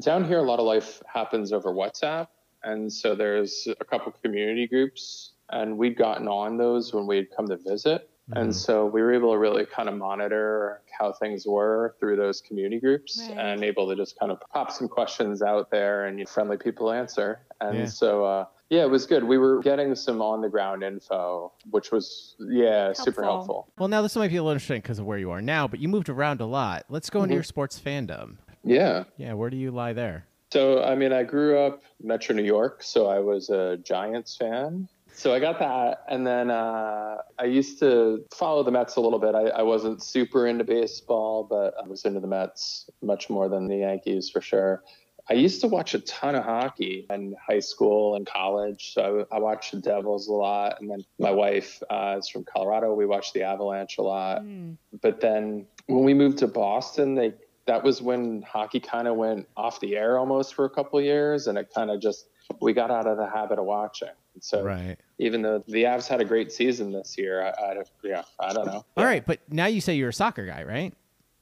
[0.00, 2.28] down here a lot of life happens over WhatsApp.
[2.64, 7.46] And so there's a couple community groups and we'd gotten on those when we'd come
[7.48, 8.10] to visit.
[8.32, 12.40] And so we were able to really kind of monitor how things were through those
[12.40, 13.38] community groups Right.
[13.38, 17.40] and able to just kind of pop some questions out there and friendly people answer.
[17.60, 17.84] And Yeah.
[17.86, 19.24] so, uh, yeah, it was good.
[19.24, 23.54] We were getting some on the ground info, which was, yeah, super Helpful.
[23.54, 23.72] helpful.
[23.78, 25.80] Well, now this might be a little interesting because of where you are now, but
[25.80, 26.84] you moved around a lot.
[26.90, 27.36] Let's go into Mhm.
[27.36, 28.36] your sports fandom.
[28.62, 29.04] Yeah.
[29.16, 30.26] Yeah, where do you lie there?
[30.52, 34.88] So, I mean, I grew up Metro New York, so I was a Giants fan.
[35.18, 39.18] So I got that, and then uh, I used to follow the Mets a little
[39.18, 39.34] bit.
[39.34, 43.66] I, I wasn't super into baseball, but I was into the Mets much more than
[43.66, 44.84] the Yankees for sure.
[45.28, 48.94] I used to watch a ton of hockey in high school and college.
[48.94, 52.44] So I, I watched the Devils a lot, and then my wife uh, is from
[52.44, 52.94] Colorado.
[52.94, 54.76] We watched the Avalanche a lot Mm.
[55.02, 57.34] but then when we moved to Boston, they
[57.66, 61.04] that was when hockey kind of went off the air almost for a couple of
[61.04, 62.28] years, and it kind of just
[62.60, 64.08] we got out of the habit of watching.
[64.40, 64.96] So Right.
[65.18, 68.66] even though the Avs had a great season this year, I, I yeah, I don't
[68.66, 68.84] know.
[68.96, 70.92] All right, but now you say you're a soccer guy, right?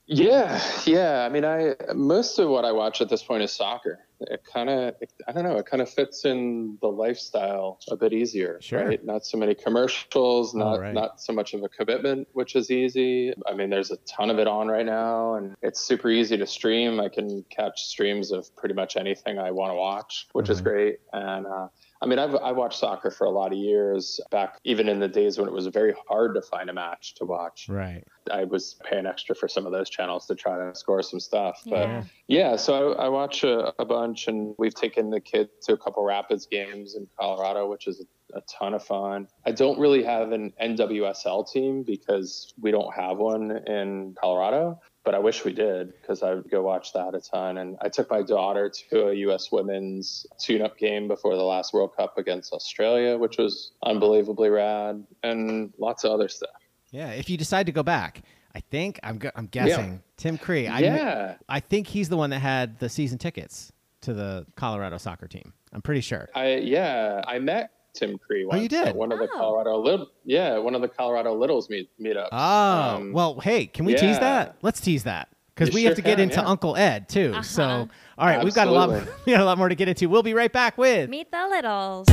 [0.09, 1.25] Yeah, yeah.
[1.25, 3.99] I mean, I most of what I watch at this point is soccer.
[4.21, 4.95] it kind of
[5.29, 8.87] i don't know it kind of fits in the lifestyle a bit easier Sure.
[8.89, 10.95] right not so many commercials not right.
[10.95, 14.39] not so much of a commitment which is easy i mean there's a ton of
[14.39, 18.49] it on right now and it's super easy to stream i can catch streams of
[18.57, 20.65] pretty much anything i want to watch which is Mhm.
[20.65, 21.69] great and uh,
[22.07, 25.09] I mean, I've I watched soccer for a lot of years back, even in the
[25.09, 27.69] days when it was very hard to find a match to watch.
[27.69, 28.05] Right.
[28.31, 31.63] I was paying extra for some of those channels to try to score some stuff.
[31.67, 32.03] But Yeah.
[32.29, 35.77] yeah, so I, I watch a, a bunch, and we've taken the kids to a
[35.77, 38.01] couple Rapids games in Colorado, which is
[38.33, 39.27] a, a ton of fun.
[39.45, 45.15] I don't really have an NWSL team because we don't have one in Colorado, but
[45.15, 47.59] I wish we did because I would go watch that a ton.
[47.59, 49.53] And I took my daughter to a U.S.
[49.53, 55.73] women's tune-up game before the last World Cup against Australia, which was unbelievably rad, and
[55.79, 56.51] lots of other stuff.
[56.91, 57.11] Yeah.
[57.13, 60.67] If you decide to go back, I think I'm gu- I'm guessing Tim Cree.
[60.67, 61.37] I, yeah.
[61.49, 65.53] I think he's the one that had the season tickets to the Colorado soccer team.
[65.73, 66.29] I'm pretty sure.
[66.35, 68.59] I yeah, I met Tim Cree once.
[68.59, 68.89] Oh, you did?
[68.89, 69.39] At one of the Oh.
[69.39, 72.29] Colorado little yeah, one of the Colorado Littles meet meetups.
[72.33, 74.57] Oh, Um, well, hey, can we tease that?
[74.63, 76.47] Let's tease that because You we have to get can, into yeah.
[76.47, 77.35] Uncle Ed too.
[77.43, 77.87] So, Uh-huh.
[78.19, 79.15] all right, we've got a lot, Absolutely.
[79.27, 80.09] we got a lot more to get into.
[80.09, 81.09] We'll be right back with.
[81.11, 82.07] Meet the littles.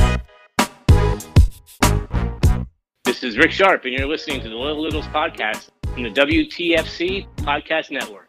[3.04, 7.26] This is Rick Sharp, and you're listening to the Little Littles podcast from the WTFC
[7.36, 8.22] Podcast Network.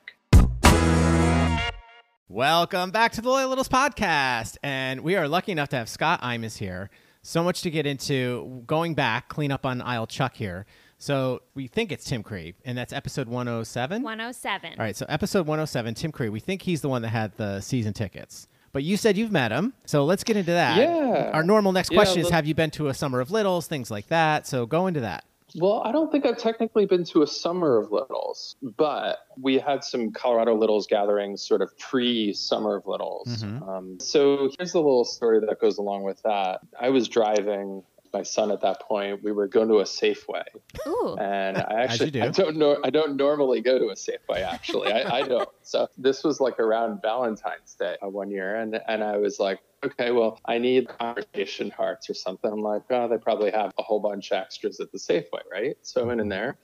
[2.27, 6.21] Welcome back to the Loyal Littles podcast, and we are lucky enough to have Scott
[6.21, 6.89] Imus here.
[7.27, 8.63] So much to get into.
[8.67, 10.65] Going back, clean up on aisle Chuck here.
[10.99, 14.03] So we think it's Tim Cree, and that's episode 107.
[14.03, 14.71] 107.
[14.71, 16.29] All right, so episode 107, Tim Cree.
[16.29, 18.47] We think he's the one that had the season tickets.
[18.71, 20.77] But you said you've met him, so let's get into that.
[20.77, 21.31] Yeah.
[21.33, 23.67] Our normal next Yeah, question is: let- Have you been to a summer of littles,
[23.67, 24.45] things like that?
[24.45, 25.25] So go into that.
[25.57, 29.83] Well, I don't think I've technically been to a summer of littles, but we had
[29.83, 33.43] some Colorado littles gatherings sort of pre summer of littles.
[33.43, 33.67] Mhm.
[33.67, 36.61] Um, so here's the little story that goes along with that.
[36.79, 37.83] I was driving
[38.15, 39.21] my son at that point.
[39.23, 40.43] We were going to a Safeway.
[40.87, 41.17] Ooh.
[41.19, 42.21] and I actually do.
[42.21, 45.87] I don't know I don't normally go to a Safeway actually I, I don't so
[45.97, 50.11] this was like around Valentine's Day uh, one year and and I was like okay
[50.11, 53.99] well I need conversation hearts or something I'm like oh they probably have a whole
[53.99, 56.57] bunch of extras at the Safeway right so I went in there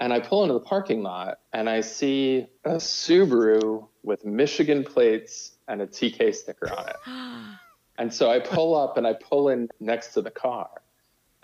[0.00, 5.52] and I pull into the parking lot and I see a Subaru with Michigan plates
[5.68, 6.96] and a TK sticker on it
[7.98, 10.68] and so I pull up and I pull in next to the car.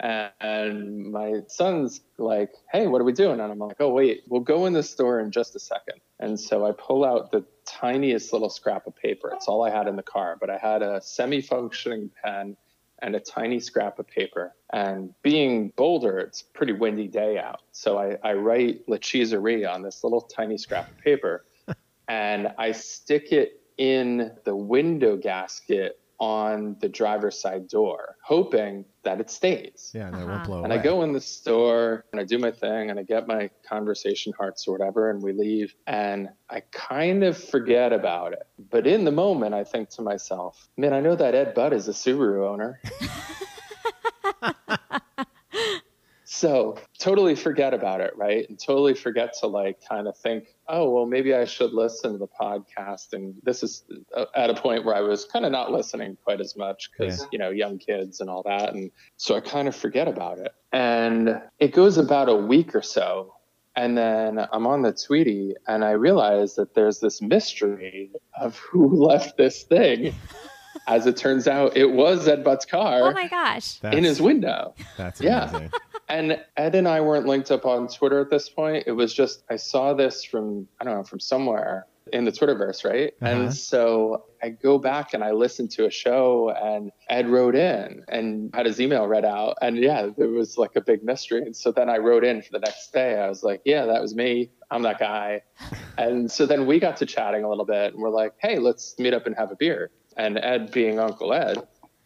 [0.01, 3.41] And, my son's like, hey, what are we doing?
[3.41, 6.01] And I'm like, oh, wait, we'll go in the store in just a second.
[6.19, 9.33] And so I pull out the tiniest little scrap of paper.
[9.35, 12.57] It's all I had in the car, but I had a semi functioning pen
[13.03, 14.55] and a tiny scrap of paper.
[14.73, 17.63] And being Boulder, it's a pretty windy day out.
[17.73, 21.45] So I, I write La Cheeserie on this little tiny scrap of paper
[22.09, 29.21] and I stick it in the window gasket on the driver's side door, hoping that
[29.21, 29.91] it stays.
[29.95, 30.29] Yeah, and it Uh-huh.
[30.33, 33.03] won't blow And I go in the store and I do my thing and I
[33.03, 35.75] get my conversation hearts or whatever, and we leave.
[35.87, 38.47] And I kind of forget about it.
[38.71, 41.89] But in the moment, I think to myself, man, I know that Ed Budd is
[41.89, 42.81] a Subaru owner.
[46.25, 48.49] so totally forget about it, right?
[48.49, 52.19] And totally forget to like kind of think, oh, well, maybe I should listen to
[52.19, 53.13] the podcast.
[53.13, 53.85] And this is
[54.17, 57.21] uh, at a point where I was kind of not listening quite as much because,
[57.21, 57.27] Yeah.
[57.33, 58.73] you know, young kids and all that.
[58.75, 60.53] And so I kind of forget about it.
[60.73, 63.35] And it goes about a week or so.
[63.77, 69.05] And then I'm on the Tweety and I realize that there's this mystery of who
[69.07, 70.15] left this thing.
[70.87, 73.79] As it turns out, it was Ed Budd's car Oh my gosh.
[73.81, 74.75] That's, in his window.
[74.97, 75.69] That's Yeah.
[76.11, 78.85] And Ed and I weren't linked up on Twitter at this point.
[78.87, 82.85] It was just I saw this from I don't know from somewhere in the Twitterverse,
[82.85, 83.13] right?
[83.23, 83.31] Uh-huh.
[83.31, 88.05] And so I go back and I listened to a show, and Ed wrote in
[88.09, 91.43] and had his email read out, and yeah, there was like a big mystery.
[91.43, 93.19] And so then I wrote in for the next day.
[93.19, 94.51] I was like, yeah, that was me.
[94.71, 95.43] I'm that guy.
[95.99, 98.99] and so then we got to chatting a little bit, and we're like, hey, let's
[98.99, 99.91] meet up and have a beer.
[100.17, 101.59] And Ed, being Uncle Ed,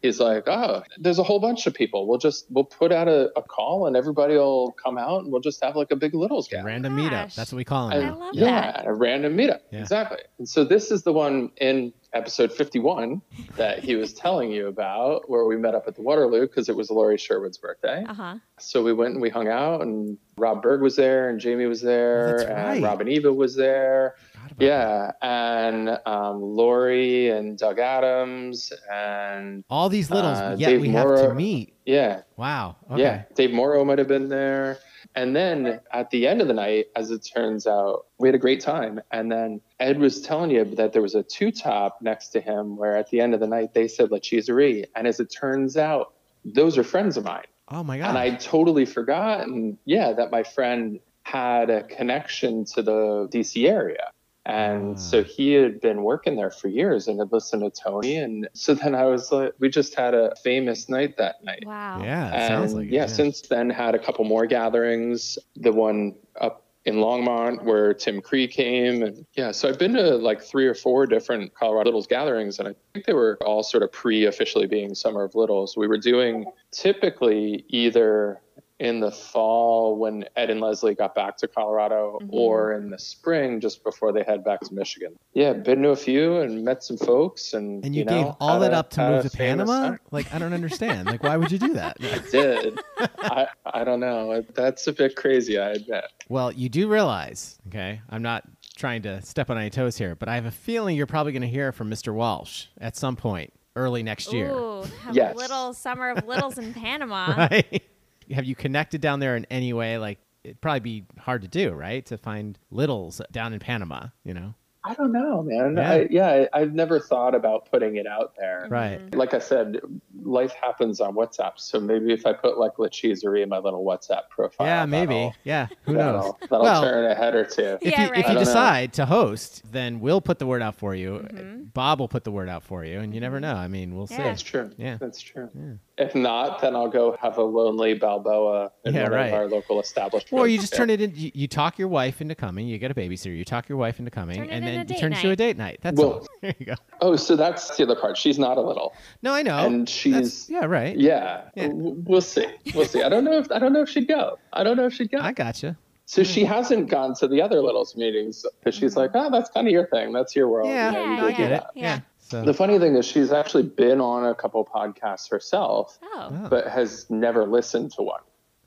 [0.05, 2.07] he's like, oh, there's a whole bunch of people.
[2.07, 5.41] We'll just we'll put out a, a call and everybody will come out and we'll
[5.41, 6.65] just have like a big littles game.
[6.65, 7.11] Random Gosh.
[7.11, 7.35] meetup.
[7.35, 8.05] That's what we call them.
[8.05, 8.85] I love yeah, that.
[8.85, 9.61] a random meetup.
[9.71, 9.79] Yeah.
[9.79, 10.19] Exactly.
[10.37, 13.21] And so this is the one in episode 51
[13.57, 16.75] that he was telling you about where we met up at the Waterloo because it
[16.75, 18.05] was Laurie Sherwood's birthday.
[18.07, 18.35] Uh huh.
[18.57, 21.81] So we went and we hung out and Rob Berg was there and Jamie was
[21.81, 22.83] there that's and right.
[22.83, 24.15] Rob and Eva was there.
[24.49, 30.81] Forgot about Yeah, and um, Lori and Doug Adams and All these littles, Uh, Dave
[30.81, 31.73] we have to meet.
[31.85, 32.75] yeah, Wow.
[32.91, 33.01] Okay.
[33.01, 33.23] yeah.
[33.35, 34.77] Dave Morrow might have been there.
[35.15, 38.39] And then at the end of the night, as it turns out, we had a
[38.39, 38.99] great time.
[39.11, 42.75] And then Ed was telling you that there was a two top next to him
[42.75, 44.85] where at the end of the night they said La Cheeserie.
[44.95, 47.45] And as it turns out, those are friends of mine.
[47.69, 48.09] Oh my god.
[48.09, 54.11] And I totally forgotten, yeah, that my friend had a connection to the DC area.
[54.47, 54.99] And Ah.
[54.99, 58.17] so he had been working there for years and had listened to Tony.
[58.17, 61.63] And so then I was like, we just had a famous night that night.
[61.65, 62.01] Wow.
[62.03, 65.39] yeah, And sounds like it, yeah, since then had a couple more gatherings.
[65.55, 70.17] The one up in Longmont where Tim Cree came, and yeah, so I've been to
[70.17, 73.81] like three or four different Colorado Littles gatherings, and I think they were all sort
[73.81, 75.75] of pre-officially being Summer of Littles.
[75.75, 78.39] We were doing typically either
[78.79, 82.27] in the fall when Ed and Leslie got back to Colorado, Mhm.
[82.31, 85.17] or in the spring just before they head back to Michigan.
[85.33, 88.59] Yeah, been to a few and met some folks, and and you, know, gave all
[88.59, 89.89] that a- up to move to Panama?
[89.91, 89.99] time.
[90.11, 91.07] Like I don't understand.
[91.07, 91.97] Like why would you do that?
[92.01, 92.79] I did.
[93.19, 94.43] I, I don't know.
[94.53, 96.03] That's a bit crazy, I admit.
[96.27, 98.01] Well, you do realize, okay?
[98.09, 98.43] I'm not
[98.75, 101.43] trying to step on any toes here, but I have a feeling you're probably going
[101.43, 102.13] to hear from Mr.
[102.13, 104.51] Walsh at some point early next year.
[104.51, 105.33] Ooh, have Yes.
[105.33, 107.33] a little summer of littles in Panama.
[107.37, 107.83] Right?
[108.31, 109.97] Have you connected down there in any way?
[109.97, 112.05] Like it'd probably be hard to do, right?
[112.07, 114.53] To find littles down in Panama, you know?
[114.87, 115.75] I don't know, man.
[115.77, 115.91] Yeah.
[115.91, 118.67] I, yeah, I, I've never thought about putting it out there.
[118.69, 119.13] Right.
[119.15, 119.79] Like I said,
[120.23, 121.53] life happens on WhatsApp.
[121.57, 125.31] So maybe if I put like La Cheeserie in my little WhatsApp profile, yeah, maybe.
[125.43, 126.33] Yeah, who that'll, knows?
[126.41, 127.77] That'll Well- turn a head or two.
[127.81, 128.11] If Yeah, you, right.
[128.11, 128.39] if you don't know.
[128.41, 131.25] decide to host, then we'll put the word out for you.
[131.31, 131.73] Mhm.
[131.73, 133.55] Bob will put the word out for you, and you never know.
[133.55, 134.17] I mean, we'll Yeah.
[134.17, 134.23] see.
[134.23, 134.69] That's true.
[134.77, 134.97] Yeah.
[134.99, 135.49] That's true.
[135.53, 135.73] Yeah.
[135.97, 139.27] If not, then I'll go have a lonely Balboa in Yeah, one right.
[139.27, 140.33] of our local establishments.
[140.33, 141.13] Or you just turn it in.
[141.15, 142.67] You, you talk your wife into coming.
[142.67, 143.35] You get a babysitter.
[143.35, 145.13] You talk your wife into coming, Turn it and into then a you date turn
[145.13, 145.79] it to a date night.
[145.81, 146.27] That's Well- all.
[146.41, 146.73] There you go.
[147.01, 148.17] Oh, so that's the other part.
[148.17, 148.93] She's not a little.
[149.23, 149.57] No, I know.
[149.65, 150.95] and That's- she's yeah, right.
[150.97, 151.69] Yeah, Yeah.
[151.73, 152.45] we'll see.
[152.73, 153.01] We'll see.
[153.03, 154.37] I don't know if I don't know if she'd go.
[154.53, 155.19] I don't know if she'd go.
[155.19, 155.77] I gotcha.
[156.05, 159.67] so she hasn't gone to the other littles meetings because she's like, oh, that's kind
[159.67, 160.13] of your thing.
[160.13, 160.69] That's your world.
[160.69, 161.61] Yeah, You know, you Yeah, I get it.
[161.61, 161.83] that." Yeah.
[161.83, 161.99] Yeah.
[162.19, 162.43] So.
[162.43, 166.29] The funny thing is, she's actually been on a couple podcasts herself, Oh.
[166.31, 168.21] Oh, but has never listened to one.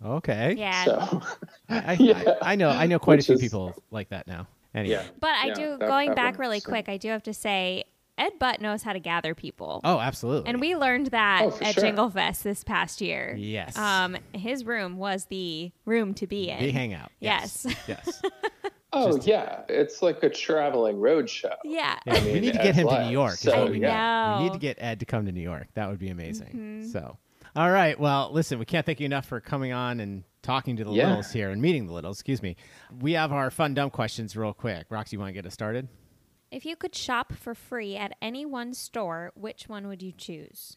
[0.04, 0.54] okay.
[0.56, 0.84] Yeah.
[0.84, 1.22] So,
[1.68, 2.22] I, I, Yeah.
[2.42, 2.68] I, I know.
[2.70, 4.46] I know quite a few is- people like that now.
[4.74, 4.94] Anyway.
[4.94, 5.02] yeah.
[5.20, 7.22] But I Yeah, do, that- going that back one, really so- quick, I do have
[7.24, 7.84] to say,
[8.18, 9.80] Ed Budd knows how to gather people.
[9.84, 10.50] Oh, absolutely.
[10.50, 11.82] And we learned that Oh, at sure.
[11.84, 13.34] Jingle Fest this past year.
[13.38, 13.78] Yes.
[13.78, 16.58] Um, his room was the room to be in.
[16.58, 17.12] Big hangout.
[17.20, 17.66] Yes.
[17.86, 18.20] Yes.
[18.90, 21.52] Oh yeah, it's like a traveling road show.
[21.62, 21.98] Yeah.
[22.06, 23.34] Yeah, I we need to get Ed's him to New York.
[23.34, 24.36] is so, what we yeah.
[24.38, 24.38] need.
[24.38, 25.66] We need to get Ed to come to New York.
[25.74, 26.54] That would be amazing.
[26.86, 26.90] Mhm.
[26.90, 27.18] So,
[27.58, 27.98] all right.
[27.98, 31.08] Well, listen, we can't thank you enough for coming on and talking to the Yeah.
[31.08, 32.18] littles here and meeting the littles.
[32.20, 32.54] Excuse me.
[33.00, 34.86] We have our fun dumb questions real quick.
[34.90, 35.88] Roxy, you want to get us started?
[36.52, 40.76] If you could shop for free at any one store, which one would you choose?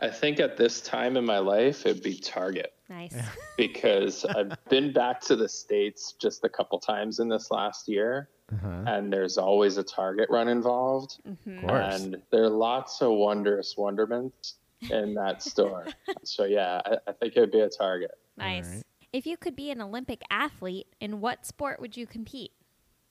[0.00, 2.72] I think at this time in my life, it'd be Target.
[2.88, 3.14] Nice.
[3.56, 8.28] because I've been back to the States just a couple times in this last year,
[8.52, 8.82] Uh-huh.
[8.88, 11.18] and there's always a Target run involved.
[11.24, 11.62] Mhm.
[11.62, 12.00] Of course.
[12.02, 14.56] And there are lots of wondrous wonderments
[14.90, 15.86] in that store.
[16.24, 18.12] so, yeah, I, I think it would be a Target.
[18.36, 18.66] Nice.
[18.66, 18.82] right.
[19.12, 22.52] If you could be an Olympic athlete, in what sport would you compete?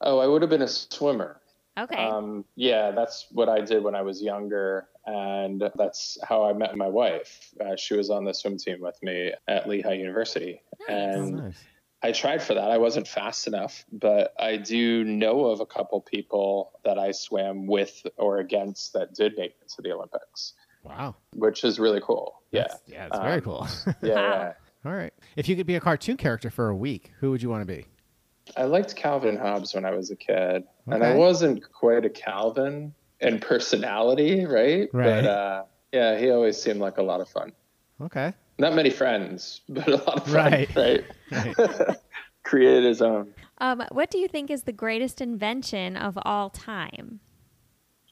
[0.01, 1.41] Oh, I would have been a swimmer.
[1.79, 1.95] Okay.
[1.95, 4.87] Um, yeah, that's what I did when I was younger.
[5.05, 7.53] And that's how I met my wife.
[7.59, 10.61] Uh, she was on the swim team with me at Lehigh University.
[10.81, 11.63] Oh, And nice.
[12.03, 12.71] I tried for that.
[12.71, 17.67] I wasn't fast enough, but I do know of a couple people that I swam
[17.67, 20.53] with or against that did make it to the Olympics,
[20.83, 21.15] Wow.
[21.35, 22.41] which is really cool.
[22.51, 22.61] Yeah.
[22.63, 23.67] That's- yeah, it's very Um, cool.
[23.85, 23.93] Yeah.
[24.01, 24.53] Yeah.
[24.85, 25.13] all right.
[25.35, 27.65] If you could be a cartoon character for a week, who would you want to
[27.73, 27.85] be?
[28.57, 32.93] I liked Calvin Hobbes when I was a kid, and I wasn't quite a Calvin
[33.21, 34.89] in personality, right?
[34.91, 35.05] Right.
[35.21, 35.63] But uh,
[35.93, 37.53] yeah, he always seemed like a lot of fun.
[38.01, 38.33] Okay.
[38.57, 40.75] Not many friends, but a lot of fun, Right.
[40.75, 41.03] right?
[41.31, 41.97] Right.
[42.43, 43.33] Created his own.
[43.59, 47.19] um, what do you think is the greatest invention of all time?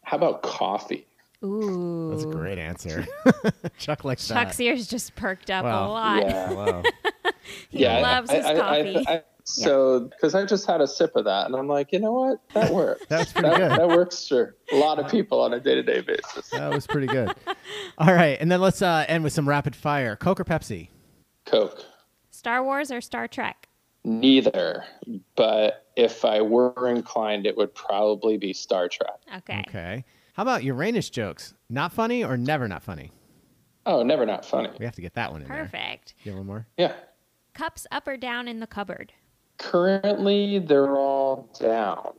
[0.03, 1.07] How about coffee?
[1.43, 2.09] Ooh.
[2.11, 3.05] That's a great answer.
[3.77, 4.63] Chuck likes Chuck's that.
[4.63, 5.87] ears just perked up Wow.
[5.87, 6.21] a lot.
[6.23, 6.51] Yeah.
[6.53, 6.83] Wow.
[7.71, 9.05] He loves his I, I, coffee.
[9.07, 11.99] I, I, so, because I just had a sip of that, and I'm like, you
[11.99, 12.41] know what?
[12.53, 13.05] That works.
[13.09, 13.71] That's pretty that, good.
[13.79, 16.49] that works for a lot of people on a day-to-day basis.
[16.51, 17.33] That was pretty good.
[17.97, 18.37] All right.
[18.39, 20.89] And then let's uh, end with some rapid fire Coke or Pepsi?
[21.45, 21.83] Coke,
[22.29, 23.67] Star Wars or Star Trek?
[24.03, 24.83] neither.
[25.35, 29.19] But if I were inclined, it would probably be Star Trek.
[29.37, 29.63] Okay.
[29.67, 30.05] Okay.
[30.39, 31.53] How about Uranus jokes?
[31.69, 33.11] Not funny or never not funny?
[33.85, 34.69] Oh, never not funny.
[34.79, 35.65] We have to get that one in there.
[35.65, 36.13] Perfect.
[36.23, 36.65] You have one more?
[36.77, 36.93] Yeah.
[37.53, 39.11] Cups up or down in the cupboard?
[39.57, 42.13] Currently, they're all down, All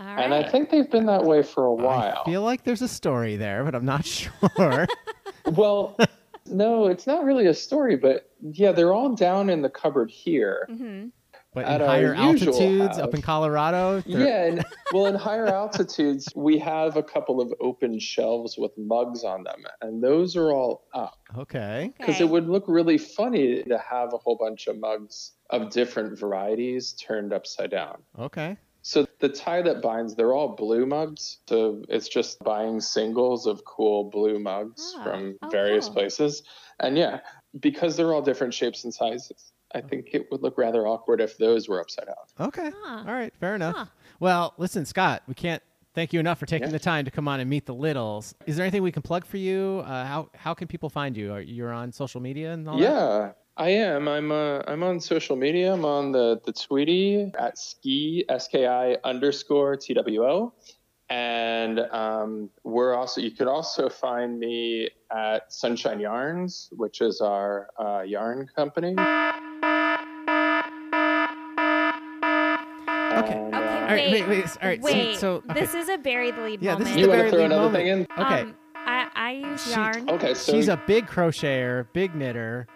[0.00, 0.20] right.
[0.20, 2.22] and I think they've been that way for a while.
[2.22, 4.86] I feel like there's a story there, but I'm not sure.
[5.52, 5.98] Well,
[6.46, 10.66] No, it's not really a story, but yeah, they're all down in the cupboard here.
[10.70, 11.08] hmm
[11.52, 15.46] But At in higher usual altitudes up in Colorado, they're- Yeah, and well, in higher
[15.48, 20.52] altitudes, we have a couple of open shelves with mugs on them, and those are
[20.52, 21.18] all up.
[21.36, 21.92] Okay.
[21.98, 22.24] Because Okay.
[22.24, 26.92] it would look really funny to have a whole bunch of mugs of different varieties
[26.92, 28.00] turned upside down.
[28.16, 28.56] Okay.
[28.82, 31.38] So the tie that binds, they're all blue mugs.
[31.48, 35.94] So it's just buying singles of cool blue mugs Ah, from oh, various cool.
[35.94, 36.44] places.
[36.78, 37.20] And yeah,
[37.58, 41.38] because they're all different shapes and sizes, I think it would look rather awkward if
[41.38, 42.48] those were upside down.
[42.48, 42.70] Okay.
[42.82, 43.04] Huh.
[43.06, 43.32] All right.
[43.38, 43.76] Fair enough.
[43.76, 43.84] Huh.
[44.18, 45.62] Well, listen, Scott, we can't
[45.94, 46.72] thank you enough for taking Yeah.
[46.72, 48.34] the time to come on and meet the Littles.
[48.46, 49.82] Is there anything we can plug for you?
[49.86, 51.32] Uh, how how can people find you?
[51.32, 52.82] Are you're on social media and all that?
[52.82, 54.08] Yeah, I am.
[54.08, 55.72] I'm uh, I'm on social media.
[55.72, 60.52] I'm on the the Tweety at ski s k i underscore t w o,
[61.08, 67.68] and um, we're also you could also find me at Sunshine Yarns, which is our
[67.78, 68.94] uh, yarn company.
[73.20, 73.38] Okay.
[73.38, 74.10] Okay, All right.
[74.10, 74.28] Wait.
[74.28, 74.56] Wait, Wait.
[74.62, 74.80] All right.
[74.82, 75.60] so- Wait, So, okay.
[75.60, 76.76] this is a buried lead yeah.
[76.76, 77.74] This is You the wanna very throw lead another moment.
[77.76, 77.86] thing
[78.18, 78.24] in?
[78.24, 78.40] Okay.
[78.42, 80.10] Um, I, I use She- yarn.
[80.10, 82.66] okay, so She's a big crocheter, big knitter.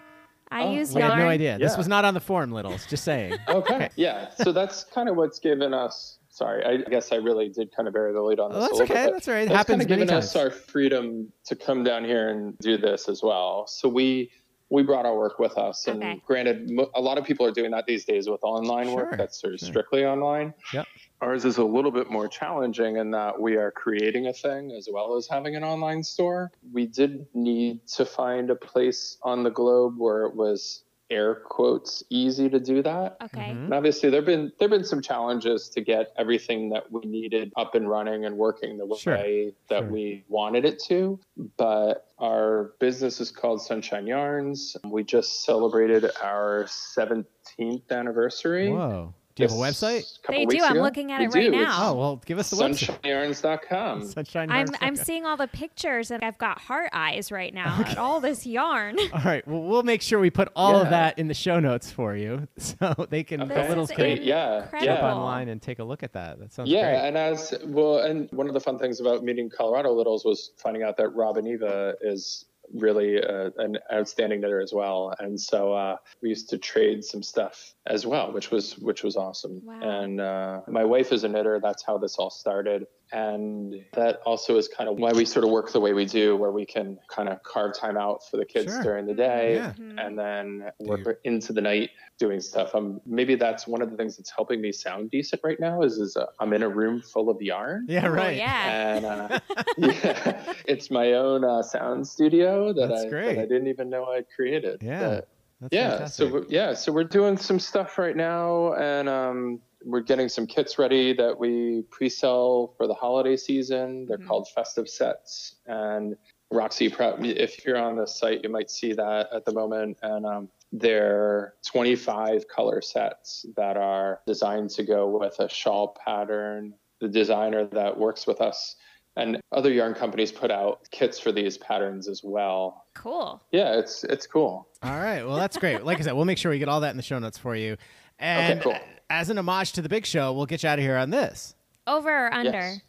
[0.51, 1.13] I Oh, use We yarn.
[1.13, 1.59] had no idea.
[1.59, 2.87] This was not on the form, Littles.
[2.87, 3.35] Just saying.
[3.49, 3.89] Okay.
[3.97, 4.31] Yeah.
[4.31, 6.19] So that's kind of what's given us.
[6.29, 8.59] Sorry, I guess I really did kind of bury the lead on this.
[8.59, 9.05] Oh, that's little bit, okay.
[9.07, 9.41] but That's all right.
[9.43, 10.25] It that's happens kind of many given times.
[10.27, 13.67] us our freedom to come down here and do this as well.
[13.69, 14.33] So we
[14.75, 16.21] we brought our work with us, and Okay.
[16.27, 19.17] granted, a lot of people are doing that these days with online Sure, work.
[19.17, 19.69] That's sort of sure.
[19.69, 20.53] strictly online.
[20.73, 20.87] Yep.
[21.21, 24.89] Ours is a little bit more challenging in that we are creating a thing as
[24.93, 26.51] well as having an online store.
[26.73, 32.03] We did need to find a place on the globe where it was air quotes
[32.11, 33.17] easy to do that.
[33.23, 33.51] Okay.
[33.51, 33.65] Mhm.
[33.65, 37.75] And obviously, there've been there've been some challenges to get everything that we needed up
[37.75, 39.89] and running and working the Sure, way that sure.
[39.91, 41.21] we wanted it to.
[41.57, 44.77] But our business is called Sunshine Yarns.
[44.89, 48.71] We just celebrated our 17th anniversary.
[48.71, 49.15] Whoa.
[49.37, 50.19] Do you have a website?
[50.29, 50.63] They do.
[50.63, 50.83] I'm ago.
[50.83, 51.51] looking at We it right do.
[51.51, 51.91] now.
[51.91, 52.97] Oh well, give us the website.
[53.03, 54.07] SunshineYarns.com.
[54.07, 54.49] Sunshine.
[54.51, 58.21] I'm I'm seeing all the pictures and I've got heart eyes right now at all
[58.21, 58.97] this yarn.
[59.13, 59.47] All right.
[59.47, 62.47] Well, we'll make sure we put all of that in the show notes for you,
[62.59, 63.55] so they can Okay.
[63.63, 64.23] the littles can.
[64.23, 64.69] Yeah.
[64.71, 64.83] jump.
[64.85, 65.13] Yeah.
[65.13, 66.39] online and take a look at that.
[66.39, 67.09] That sounds yeah, great.
[67.09, 70.83] and as well, and one of the fun things about meeting Colorado Littles was finding
[70.85, 75.97] out that Robin Eva is really uh, an outstanding knitter as well, and so uh,
[76.23, 79.61] we used to trade some stuff as well, which was which was awesome.
[79.65, 79.81] Wow.
[79.81, 81.61] And uh, my wife is a knitter.
[81.61, 85.51] That's how this all started, and that also is kind of why we sort of
[85.51, 88.45] work the way we do, where we can kind of carve time out for the
[88.45, 88.83] kids Sure.
[88.83, 89.73] during the day, Yeah.
[89.99, 92.75] and then Do work into the night doing stuff.
[92.75, 95.83] Um, maybe that's one of the things that's helping me sound decent right now.
[95.83, 97.87] Is is uh, I'm in a room full of yarn.
[97.89, 98.07] Yeah.
[98.09, 98.37] Oh, Right.
[98.37, 98.97] yeah.
[98.97, 99.39] And uh,
[99.79, 103.35] yeah, it's my own uh, sound studio that I, great.
[103.37, 104.83] that I didn't even know I'd created.
[104.83, 105.29] Yeah, But
[105.61, 105.91] That's yeah.
[105.91, 106.27] fantastic.
[106.29, 110.47] So we're- yeah, so we're doing some stuff right now, and um, we're getting some
[110.47, 114.07] kits ready that we pre-sell for the holiday season.
[114.07, 114.27] They're Mhm.
[114.27, 116.17] called festive sets, and
[116.51, 117.23] Roxy Prep.
[117.25, 121.55] If you're on the site, you might see that at the moment, and um, they're
[121.67, 126.75] 25 color sets that are designed to go with a shawl pattern.
[127.01, 128.77] The designer that works with us
[129.17, 132.87] and other yarn companies put out kits for these patterns as well.
[132.95, 133.43] Cool.
[133.53, 134.67] Yeah, it's it's cool.
[134.83, 135.23] All right.
[135.25, 135.85] Well, that's great.
[135.85, 137.55] Like I said, we'll make sure we get all that in the show notes for
[137.57, 137.77] you.
[138.19, 138.77] And cool.
[139.11, 141.55] as an homage to the big show, we'll get you out of here on this.
[141.87, 142.51] Over or under?
[142.51, 142.81] Yes.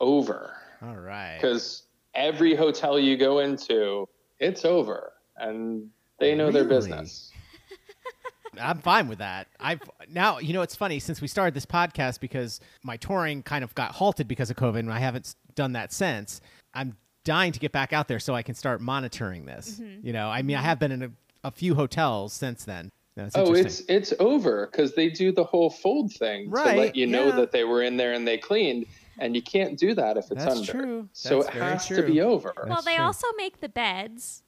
[0.00, 0.54] Over.
[0.82, 1.38] All right.
[1.40, 1.84] Because
[2.14, 5.12] every hotel you go into, it's over.
[5.36, 5.88] And
[6.18, 7.30] they know their business.
[8.60, 9.48] I'm fine with that.
[9.58, 9.80] I've
[10.10, 13.74] now, you know, it's funny since we started this podcast because my touring kind of
[13.74, 16.40] got halted because of COVID, and I haven't done that since.
[16.74, 19.80] I'm dying to get back out there so I can start monitoring this.
[19.80, 20.06] Mm-hmm.
[20.06, 21.10] You know, I mean, I have been in a,
[21.44, 22.90] a few hotels since then.
[23.16, 26.96] That's Oh, it's it's over because they do the whole fold thing Right, to let
[26.96, 28.86] you know that they were in there and they cleaned,
[29.18, 30.72] and you can't do that if it's That's under.
[30.72, 31.08] true.
[31.12, 32.54] So That's it very has to be over.
[32.66, 33.04] Well, they true.
[33.04, 34.42] also make the beds.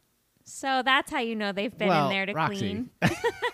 [0.45, 2.59] So that's how you know they've been well, in there to Roxy.
[2.59, 2.91] clean.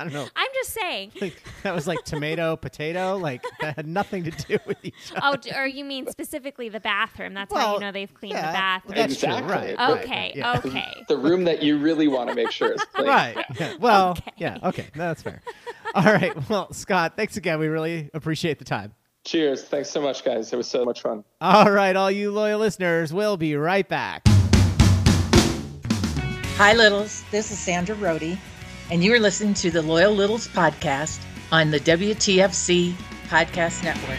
[0.00, 0.26] I don't know.
[0.34, 1.12] I'm just saying.
[1.20, 3.18] Like, that was like tomato, potato.
[3.18, 5.50] Like that had nothing to do with each oh, other.
[5.54, 7.34] Oh, or you mean specifically the bathroom?
[7.34, 8.94] That's how you know they've cleaned yeah, the bathroom.
[8.96, 9.42] That's Exactly.
[9.42, 9.50] true.
[9.52, 9.76] Right.
[9.78, 10.00] Right.
[10.00, 10.58] okay, Yeah.
[10.64, 11.04] okay.
[11.08, 13.06] The room that you really want to make sure is clean.
[13.08, 13.44] Right.
[13.58, 13.74] Yeah.
[13.78, 14.32] Well, Okay.
[14.38, 14.58] yeah.
[14.62, 14.86] Okay.
[14.96, 15.42] No, that's fair.
[15.94, 16.32] All right.
[16.48, 17.58] Well, Scott, thanks again.
[17.58, 18.94] We really appreciate the time.
[19.24, 19.64] Cheers.
[19.64, 20.50] Thanks so much, guys.
[20.50, 21.24] It was so much fun.
[21.42, 24.22] All right, all you loyal listeners, we'll be right back.
[26.56, 27.22] Hi, Littles.
[27.30, 28.38] This is Sandra Rohde,
[28.90, 31.22] and you are listening to the Loyal Littles podcast
[31.52, 32.92] on the WTFC
[33.28, 34.18] Podcast Network.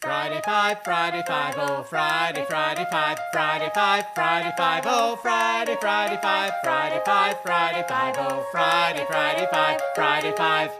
[0.00, 6.18] Friday five, Friday five, oh Friday, Friday five, Friday five, Friday five, oh Friday, Friday
[6.22, 10.70] five, Friday five, Friday five, oh Friday, Friday five, Friday five.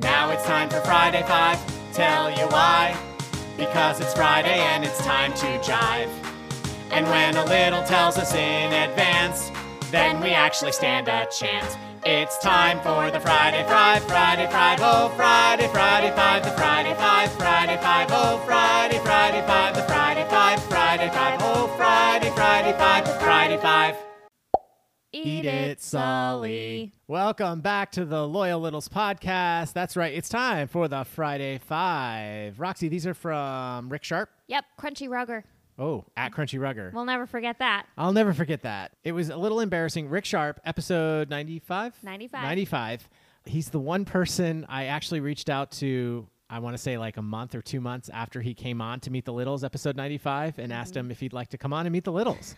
[0.00, 1.58] Now it's time for Friday Five.
[1.94, 3.13] Tell you why.
[3.56, 6.10] Because it's Friday and it's time to jive.
[6.90, 9.50] And when a little tells us in advance,
[9.90, 11.76] then we actually stand a chance.
[12.04, 17.32] It's time for the Friday Five, Friday Five, oh Friday, Friday Five, the Friday Five,
[17.32, 23.20] Friday Five, oh Friday, Friday Five, the Friday Five, Friday Five, oh Friday, Friday Five,
[23.22, 24.13] Friday Five.
[25.16, 26.92] Eat it, Sully.
[27.06, 29.72] Welcome back to the Loyal Littles podcast.
[29.72, 30.12] That's right.
[30.12, 32.58] It's time for the Friday Five.
[32.58, 34.28] Roxy, these are from Rick Sharp.
[34.48, 35.44] Yep, Crunchy Rugger.
[35.78, 36.90] Oh, at Crunchy Rugger.
[36.92, 37.86] We'll never forget that.
[37.96, 38.90] I'll never forget that.
[39.04, 40.08] It was a little embarrassing.
[40.08, 41.94] Rick Sharp, episode 95?
[42.02, 42.42] 95.
[42.42, 43.08] 95.
[43.44, 47.22] He's the one person I actually reached out to, I want to say like a
[47.22, 50.72] month or two months after he came on to Meet the Littles, episode 95, and
[50.72, 50.98] asked Mm-hmm.
[51.06, 52.56] him if he'd like to come on and meet the Littles.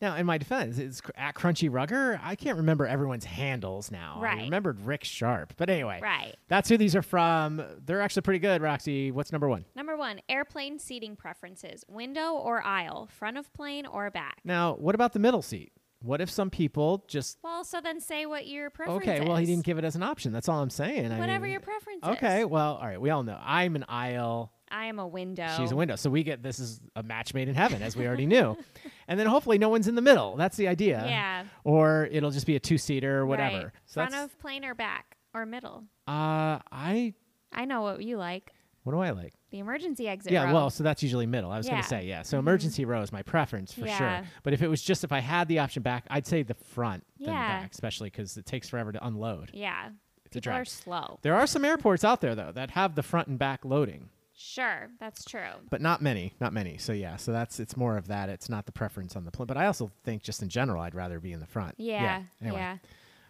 [0.00, 2.20] Now, in my defense, it's at Crunchy Rugger.
[2.22, 4.20] I can't remember everyone's handles now.
[4.22, 5.54] I remembered Rick Sharp.
[5.56, 6.34] But anyway, Right.
[6.48, 7.62] that's who these are from.
[7.84, 9.10] They're actually pretty good, Roxy.
[9.10, 9.64] What's number one?
[9.74, 14.40] Number one, airplane seating preferences window or aisle, front of plane or back.
[14.44, 15.72] Now, what about the middle seat?
[16.02, 19.08] What if some people just Well, so then say what your preference is?
[19.08, 20.32] Okay, well, he didn't give it as an option.
[20.32, 21.10] That's all I'm saying.
[21.10, 22.08] I Whatever mean- your preference is.
[22.10, 23.00] Okay, well, all right.
[23.00, 24.52] We all know I'm an aisle.
[24.74, 25.48] I am a window.
[25.56, 25.94] She's a window.
[25.96, 28.56] So we get this is a match made in heaven, as we already knew.
[29.08, 30.36] and then hopefully no one's in the middle.
[30.36, 31.04] That's the idea.
[31.06, 31.44] Yeah.
[31.62, 33.56] Or it'll just be a two seater or whatever.
[33.56, 33.66] Right.
[33.86, 35.84] So Front that's, of plane or back or middle.
[36.08, 37.14] uh, I.
[37.52, 38.52] I know what you like.
[38.82, 39.32] What do I like?
[39.50, 40.32] The emergency exit.
[40.32, 40.52] yeah, row.
[40.54, 41.50] well, so that's usually middle.
[41.50, 42.22] I was going to say, yeah.
[42.22, 43.96] So emergency row is my preference for Yeah.
[44.20, 44.28] sure.
[44.42, 47.04] But if it was just if I had the option back, I'd say the front
[47.18, 47.60] than Yeah.
[47.62, 49.52] back, especially because it takes forever to unload.
[49.54, 49.90] Yeah.
[50.26, 50.62] It's a People drag.
[50.62, 51.18] are slow.
[51.22, 54.08] There are some airports out there though that have the front and back loading.
[54.36, 55.40] Sure, that's true.
[55.70, 56.76] but not many, not many.
[56.76, 58.28] So yeah, so that's it's more of that.
[58.28, 60.94] It's not the preference on the plane, but I also think just in general, I'd
[60.94, 61.74] rather be in the front.
[61.78, 62.02] Yeah.
[62.02, 62.22] Yeah.
[62.42, 62.80] Anyway.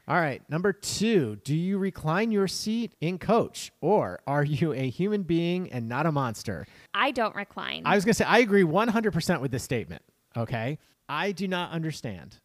[0.06, 1.36] All right, number two.
[1.44, 6.04] Do you recline your seat in coach, or are you a human being and not
[6.04, 6.66] a monster?
[6.92, 7.82] I don't recline.
[7.86, 10.02] I was gonna say I agree 100% with this statement.
[10.36, 10.78] Okay,
[11.08, 12.38] I do not understand.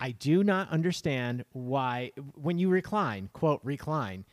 [0.00, 4.24] I do not understand why when you recline, quote recline,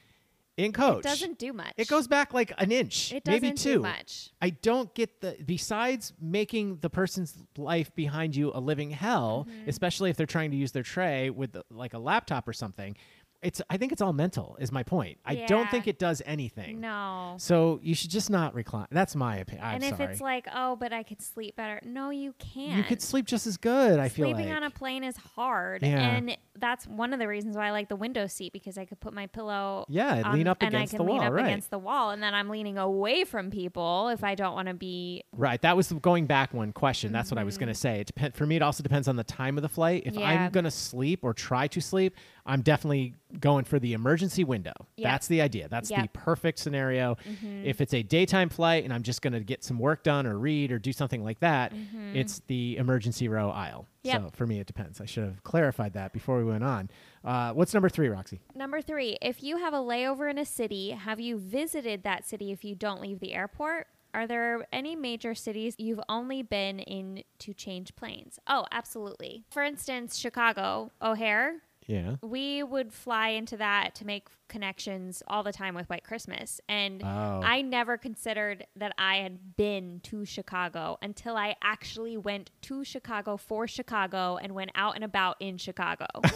[0.57, 1.73] in coach, it doesn't do much.
[1.77, 3.81] it goes back like an inch, It maybe doesn't do two.
[3.81, 4.29] much.
[4.41, 9.69] I don't get the besides making the person's life behind you a living hell, Mm-hmm.
[9.69, 12.95] especially if they're trying to use their tray with like a laptop or something.
[13.43, 15.17] It's I think it's all mental is my point.
[15.25, 16.79] I don't think it does anything.
[16.79, 17.35] No.
[17.37, 18.87] So you should just not recline.
[18.91, 19.65] That's my opinion.
[19.65, 20.11] I'm and if sorry.
[20.11, 21.79] it's like, oh, but I could sleep better.
[21.83, 22.77] No, you can't.
[22.77, 23.99] you could sleep just as good.
[23.99, 24.57] I feel like Sleeping like.
[24.57, 26.15] on a plane is hard, Yeah.
[26.15, 28.99] and that's one of the reasons why I like the window seat because I could
[28.99, 29.85] put my pillow.
[29.89, 31.45] Yeah, and on- lean up and against I the can lean wall, up right.
[31.45, 34.73] against the wall, and then I'm leaning away from people if I don't want to
[34.73, 35.23] be.
[35.35, 35.61] Right.
[35.61, 37.11] That was going back one question.
[37.11, 37.99] That's what I was going to say.
[38.01, 40.03] It depend, for me, it also depends on the time of the flight.
[40.05, 40.21] If Mm-hmm.
[40.21, 40.43] Yeah.
[40.45, 42.15] I'm going to sleep or try to sleep,
[42.45, 44.73] I'm definitely going for the emergency window.
[44.97, 45.11] Yeah.
[45.11, 45.67] That's the idea.
[45.69, 47.15] That's the perfect scenario.
[47.15, 47.65] Mm-hmm.
[47.65, 50.37] If it's a daytime flight and I'm just going to get some work done or
[50.37, 51.73] read or do something like that,
[52.13, 53.87] it's the emergency row aisle.
[53.87, 54.07] Mm-hmm.
[54.07, 54.21] Yep.
[54.21, 54.99] So for me, it depends.
[54.99, 56.89] I should have clarified that before we went on.
[57.23, 58.41] Uh, what's number three, Roxy?
[58.53, 62.51] Number three, if you have a layover in a city, have you visited that city
[62.51, 63.87] if you don't leave the airport?
[64.13, 68.37] Are there any major cities you've only been in to change planes?
[68.45, 69.45] Oh, absolutely.
[69.49, 72.15] For instance, Chicago, O'Hare, Yeah.
[72.21, 76.61] we would fly into that to make connections all the time with White Christmas.
[76.69, 77.41] And Oh.
[77.43, 83.37] I never considered that I had been to Chicago until I actually went to Chicago
[83.37, 86.05] for Chicago and went out and about in Chicago.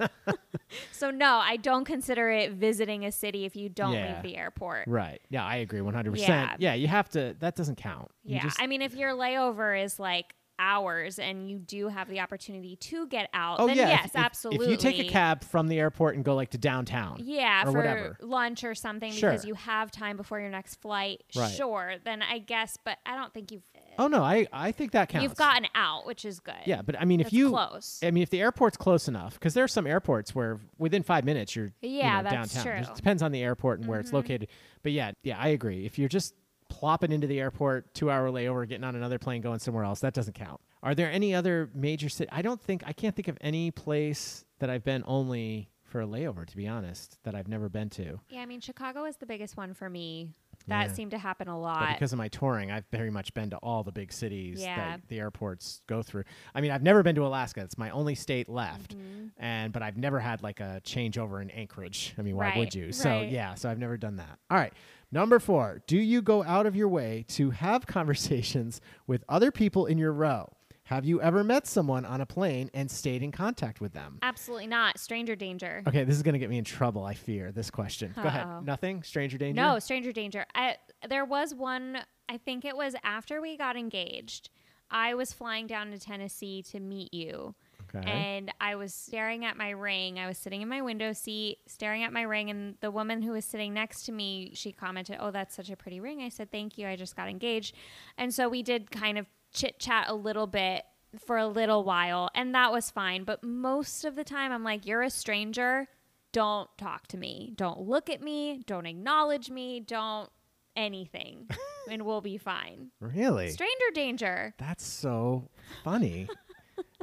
[0.92, 4.14] so, no, I don't consider it visiting a city if you don't Yeah.
[4.14, 4.88] leave the airport.
[4.88, 5.20] Right.
[5.30, 6.18] Yeah, I agree 100%.
[6.18, 6.56] Yeah.
[6.58, 8.10] Yeah, you have to, that doesn't count.
[8.24, 8.42] You Yeah.
[8.42, 12.76] just- I mean, if your layover is like hours and you do have the opportunity
[12.76, 14.66] to get out, Oh then yeah, yes, if, absolutely.
[14.66, 17.72] If you take a cab from the airport and go like to downtown, Yeah, or
[17.72, 18.16] for whatever.
[18.20, 19.30] lunch or something Sure.
[19.30, 21.22] because you have time before your next flight.
[21.36, 21.50] Right.
[21.52, 23.62] Sure, then I guess, but I don't think you've
[23.96, 25.22] Oh no, I I think that counts.
[25.22, 26.54] you've gotten out, which is good.
[26.66, 28.00] Yeah, but I mean, if That's you, close.
[28.02, 31.24] I mean, if the airport's close enough, because there are some airports where within five
[31.24, 32.62] minutes you're, you Yeah, know, that's downtown.
[32.72, 32.82] true.
[32.82, 32.92] Mm-hmm.
[32.92, 34.48] It depends on the airport and where it's located.
[34.82, 35.86] But yeah, yeah, I agree.
[35.86, 36.34] If you're just
[36.74, 40.12] plopping into the airport, two hour layover, getting on another plane, going somewhere else, that
[40.14, 40.60] doesn't count.
[40.82, 42.28] Are there any other major city?
[42.32, 46.06] I don't think I can't think of any place that I've been only for a
[46.06, 46.44] layover.
[46.46, 48.20] To be honest, that I've never been to.
[48.28, 50.30] Yeah, I mean Chicago is the biggest one for me.
[50.66, 50.92] That Yeah.
[50.94, 51.88] seemed to happen a But lot.
[51.92, 54.76] because of my touring, I've very much been to all the big cities Yeah.
[54.76, 56.24] that the airports go through.
[56.54, 57.60] I mean, I've never been to Alaska.
[57.60, 58.96] It's my only state left.
[58.96, 59.26] Mm-hmm.
[59.38, 62.14] And but I've never had like a changeover in Anchorage.
[62.18, 62.92] I mean, why Right, would you?
[62.92, 64.38] So yeah, so I've never done that.
[64.50, 64.72] All right.
[65.14, 69.86] Number four, do you go out of your way to have conversations with other people
[69.86, 70.52] in your row?
[70.86, 74.18] Have you ever met someone on a plane and stayed in contact with them?
[74.22, 74.98] Absolutely not.
[74.98, 75.84] Stranger danger.
[75.86, 78.12] Okay, this is going to get me in trouble, I fear, this question.
[78.16, 78.26] Go Uh-oh.
[78.28, 78.46] ahead.
[78.64, 79.04] Nothing?
[79.04, 79.62] Stranger danger?
[79.62, 80.46] No, stranger danger.
[80.52, 81.98] I, there was one,
[82.28, 84.50] I think it was after we got engaged.
[84.90, 87.54] I was flying down to Tennessee to meet you.
[87.94, 88.10] Okay.
[88.10, 90.18] And I was staring at my ring.
[90.18, 93.32] I was sitting in my window seat, staring at my ring, and the woman who
[93.32, 96.50] was sitting next to me, she commented, "Oh, that's such a pretty ring." I said,
[96.50, 96.88] "Thank you.
[96.88, 97.74] I just got engaged."
[98.18, 100.84] And so we did kind of chit chat a little bit
[101.24, 103.24] for a little while, and that was fine.
[103.24, 105.88] But most of the time, I'm like, "You're a stranger.
[106.32, 107.52] Don't talk to me.
[107.54, 108.62] Don't look at me.
[108.66, 109.78] Don't acknowledge me.
[109.78, 110.28] Don't
[110.74, 111.48] anything,
[111.90, 113.50] and we'll be fine." Really?
[113.50, 114.54] Stranger danger.
[114.58, 115.48] That's so
[115.84, 116.28] funny.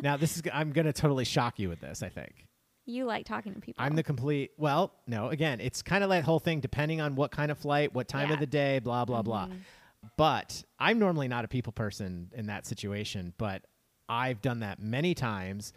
[0.01, 2.47] Now, this is, I'm going to totally shock you with this, I think.
[2.85, 3.83] You like talking to people.
[3.83, 4.51] I'm the complete.
[4.57, 5.29] Well, no.
[5.29, 8.27] Again, it's kind of that whole thing, depending on what kind of flight, what time
[8.29, 8.33] Yeah.
[8.33, 9.47] of the day, blah blah blah.
[9.47, 9.57] Mhm.
[10.17, 13.33] But I'm normally not a people person in that situation.
[13.37, 13.63] But
[14.09, 15.73] I've done that many times.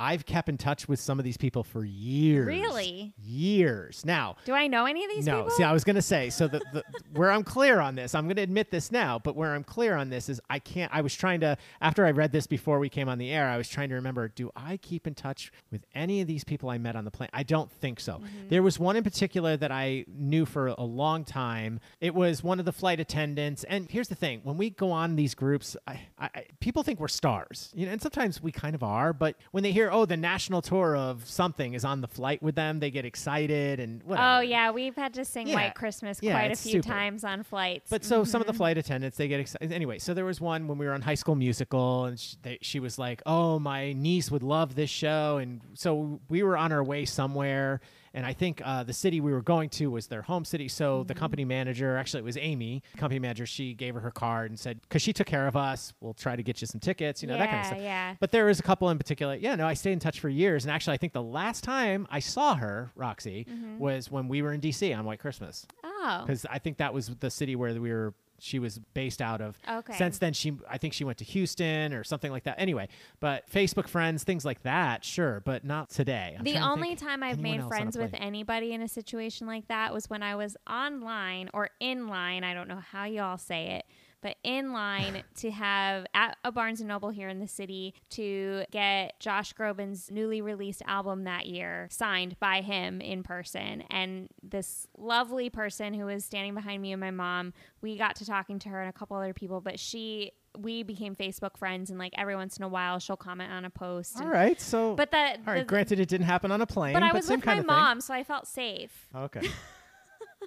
[0.00, 2.46] I've kept in touch with some of these people for years.
[2.46, 3.12] Really?
[3.22, 4.02] Years.
[4.04, 5.38] Now, Do I know any of these people?
[5.40, 5.56] no, people?
[5.58, 6.82] see, I was going to say, so the, the
[7.14, 9.94] where I'm clear on this, I'm going to admit this now, but where I'm clear
[9.96, 10.90] on this is I can't.
[10.94, 13.56] I was trying to after I read this before we came on the air, I
[13.58, 16.78] was trying to remember: do I keep in touch with any of these people I
[16.78, 17.28] met on the plane?
[17.34, 18.14] I don't think so.
[18.14, 18.48] Mm-hmm.
[18.48, 21.78] There was one in particular that I knew for a long time.
[22.00, 25.16] It was one of the flight attendants, and here's the thing: when we go on
[25.16, 28.74] these groups, I, I, I- people think we're stars, you know, and sometimes we kind
[28.74, 29.12] of are.
[29.12, 32.54] But when they hear, oh, the national tour of something is on the flight with
[32.54, 34.26] them, they get excited and whatever.
[34.26, 35.54] Oh yeah, we've had to sing Yeah.
[35.56, 36.88] White Christmas Yeah, quite a few stupid.
[36.88, 37.90] times on flights.
[37.90, 38.56] But so some of the Mhm.
[38.56, 39.72] flight attendants, they get excited.
[39.72, 42.58] Anyway, so there was one when we were on High School Musical, and she, they,
[42.62, 46.72] she was like, "Oh, my niece would love this show," and so we were on
[46.72, 47.80] our way somewhere,
[48.14, 50.68] and I think uh, the city we were going to was their home city.
[50.68, 54.50] So the company manager, actually it was Amy, company manager, she gave her her card
[54.50, 57.22] and said, "Because she took care of us, we'll try to get you some tickets,"
[57.22, 57.78] you know that kind of stuff.
[57.80, 58.14] yeah.
[58.20, 59.34] But there was a couple in particular.
[59.34, 62.06] Yeah, no, I stayed in touch for years, and actually, I think the last time
[62.10, 63.78] I saw her, Roxy, Mhm.
[63.78, 66.22] was when we were in DC on White Christmas Oh.
[66.26, 68.14] because I think that was the city where we were.
[68.42, 69.58] She was based out of.
[69.68, 69.94] Okay.
[69.94, 72.56] Since then, she I think she went to Houston or something like that.
[72.58, 72.88] Anyway,
[73.20, 76.36] but Facebook friends, things like that, sure, but not today.
[76.38, 79.46] I'm the only time I've made else on a friends with anybody in a situation
[79.46, 82.44] like that was when I was online or in line.
[82.44, 83.86] I don't know how you all say it,
[84.22, 88.64] but in line to have at a Barnes and Noble here in the city to
[88.70, 93.82] get Josh Groban's newly released album that year signed by him in person.
[93.90, 98.26] And this lovely person who was standing behind me and my mom, we got to
[98.26, 100.32] talking to her and a couple other people, but she.
[100.58, 103.70] We became Facebook friends, and like every once in a while, she'll comment on a
[103.70, 104.16] post.
[104.16, 105.60] All and- right, so but that all right.
[105.60, 107.72] the- granted, it didn't happen on a plane, but I was same with kind my
[107.72, 109.06] mom, so I felt safe.
[109.14, 109.48] Okay.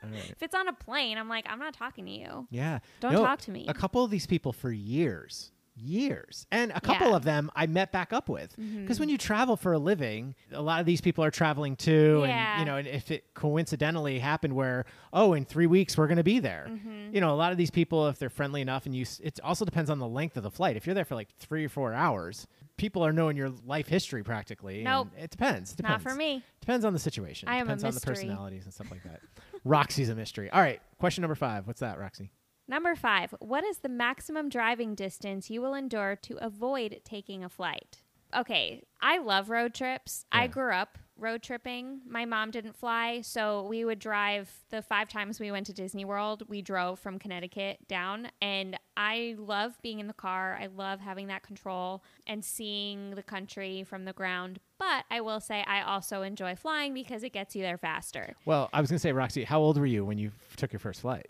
[0.01, 0.29] Right.
[0.31, 2.47] If it's on a plane, I'm like, I'm not talking to you.
[2.49, 2.79] Yeah.
[2.99, 3.65] Don't No, talk to me.
[3.67, 7.15] A couple of these people for years, years, and a couple Yeah.
[7.15, 8.55] of them I met back up with.
[8.57, 8.99] Because Mhm.
[9.01, 12.59] when you travel for a living, a lot of these people are traveling too, and
[12.59, 16.23] you know, and if it coincidentally happened where, oh, in three weeks we're going to
[16.23, 16.67] be there.
[16.69, 17.13] Mhm.
[17.13, 19.39] You know, a lot of these people, if they're friendly enough, and you, s- it
[19.43, 20.75] also depends on the length of the flight.
[20.75, 22.45] If you're there for like three or four hours,
[22.77, 24.75] people are knowing your life history practically.
[24.77, 25.09] and Nope.
[25.17, 25.77] It depends.
[25.79, 26.17] Not for Depends.
[26.17, 26.43] me.
[26.59, 27.47] Depends on the situation.
[27.49, 29.21] I am a Depends on the personalities and stuff like that.
[29.63, 30.49] Roxy's a mystery.
[30.49, 30.81] All right.
[30.99, 31.67] Question number five.
[31.67, 32.31] What's that, Roxy?
[32.67, 37.49] Number five, what is the maximum driving distance you will endure to avoid taking a
[37.49, 38.01] flight?
[38.35, 40.25] Okay, I love road trips.
[40.31, 42.01] I grew up road tripping.
[42.07, 46.05] My mom didn't fly, so we would drive the five times we went to Disney
[46.05, 46.43] World.
[46.49, 50.57] We drove from Connecticut down, and I love being in the car.
[50.59, 54.59] I love having that control and seeing the country from the ground.
[54.79, 58.35] But I will say, I also enjoy flying because it gets you there faster.
[58.45, 60.73] Well, I was going to say, Roxy, how old were you when you f- took
[60.73, 61.27] your first flight?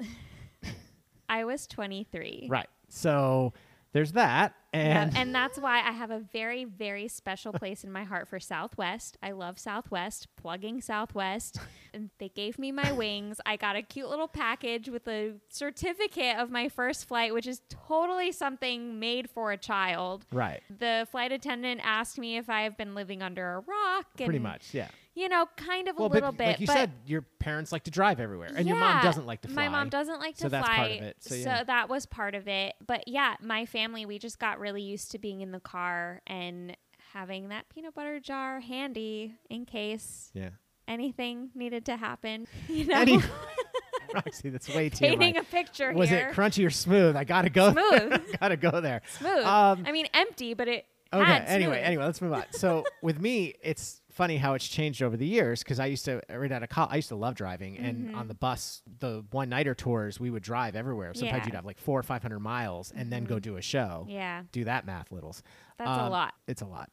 [1.28, 2.48] I was 23.
[2.50, 2.68] Right.
[2.88, 3.52] So
[3.92, 4.54] there's that.
[4.72, 8.38] And, and that's why I have a very, very special place in my heart for
[8.38, 9.16] Southwest.
[9.22, 11.58] I love Southwest, plugging Southwest.
[11.94, 13.40] and they gave me my wings.
[13.46, 17.62] I got a cute little package with a certificate of my first flight, which is
[17.70, 20.26] totally something made for a child.
[20.32, 20.60] right.
[20.78, 24.06] The flight attendant asked me if I have been living under a rock.
[24.18, 24.74] And, Pretty much.
[24.74, 24.88] Yeah.
[25.18, 26.46] You know, kind of a little but bit.
[26.46, 29.48] like you said, your parents like to drive everywhere, and your mom doesn't like to
[29.48, 29.64] fly.
[29.64, 30.60] My mom doesn't like to so fly.
[30.60, 31.16] that's part of it.
[31.18, 31.64] So, yeah.
[31.64, 32.74] that was part of it.
[32.86, 36.76] But yeah, my family, we just got really used to being in the car and
[37.12, 40.50] having that peanut butter jar handy in case yeah.
[40.86, 42.46] anything needed to happen.
[42.68, 43.20] You know, Any-
[44.14, 45.42] Roxy, that's way too painting much.
[45.42, 46.28] a picture Was here.
[46.28, 47.16] it crunchy or smooth?
[47.16, 47.72] I gotta go.
[47.72, 48.22] Smooth.
[48.40, 49.02] gotta go there.
[49.18, 49.44] Smooth.
[49.44, 51.24] Um, I mean, empty, but it Okay.
[51.24, 52.44] Had Anyway, anyway, let's move on.
[52.50, 56.20] So with me, it's funny how it's changed over the years because I used to
[56.28, 59.48] right out of college, I used to love driving, and on the bus, the one
[59.48, 61.14] nighter tours, we would drive everywhere.
[61.14, 61.34] Sometimes Mm-hmm.
[61.34, 61.38] Yeah.
[61.40, 61.48] Mm-hmm.
[61.48, 64.06] you'd have like four or five hundred miles, and then go do a show.
[64.08, 64.42] Yeah.
[64.52, 65.42] Do that math, littles.
[65.78, 66.34] That's a Um, lot.
[66.46, 66.90] It's a lot.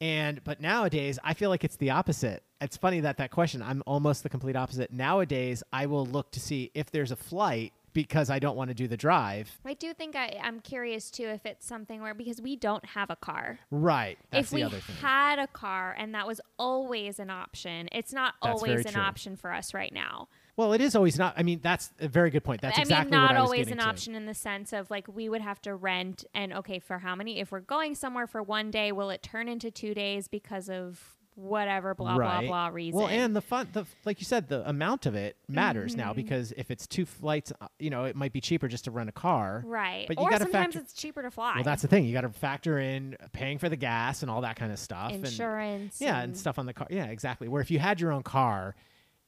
[0.00, 2.44] And but nowadays, I feel like it's the opposite.
[2.60, 3.62] It's funny that that question.
[3.62, 4.92] I'm almost the complete opposite.
[4.92, 8.74] Nowadays, I will look to see if there's a flight because I don't want to
[8.74, 9.50] do the drive.
[9.64, 13.10] I do think I, I'm curious too if it's something where because we don't have
[13.10, 13.58] a car.
[13.70, 14.18] Right.
[14.30, 14.96] That's if the we other thing.
[14.96, 19.02] had a car and that was always an option, it's not That's always an true.
[19.02, 20.28] option for us right now.
[20.56, 21.34] well, it is always not.
[21.36, 22.60] I mean, that's a very good point.
[22.60, 23.84] That's I exactly mean, not what I was always an to.
[23.84, 27.14] option in the sense of like we would have to rent and okay, for how
[27.14, 27.38] many?
[27.40, 31.16] If we're going somewhere for one day, will it turn into two days because of
[31.38, 32.40] whatever blah right.
[32.40, 32.98] blah blah reason?
[32.98, 36.00] Well, and the fun, the like you said, the amount of it matters Mm-hmm.
[36.00, 38.90] now because if it's two flights, uh, you know, it might be cheaper just to
[38.90, 39.62] rent a car.
[39.64, 40.06] right.
[40.08, 40.84] But you or got to sometimes factor.
[40.84, 41.54] it's cheaper to fly.
[41.54, 42.04] Well, that's the thing.
[42.04, 45.12] You got to factor in paying for the gas and all that kind of stuff.
[45.12, 46.00] and- insurance.
[46.00, 46.88] yeah, and stuff on the car.
[46.90, 47.46] Yeah, exactly.
[47.48, 48.74] Where if you had your own car,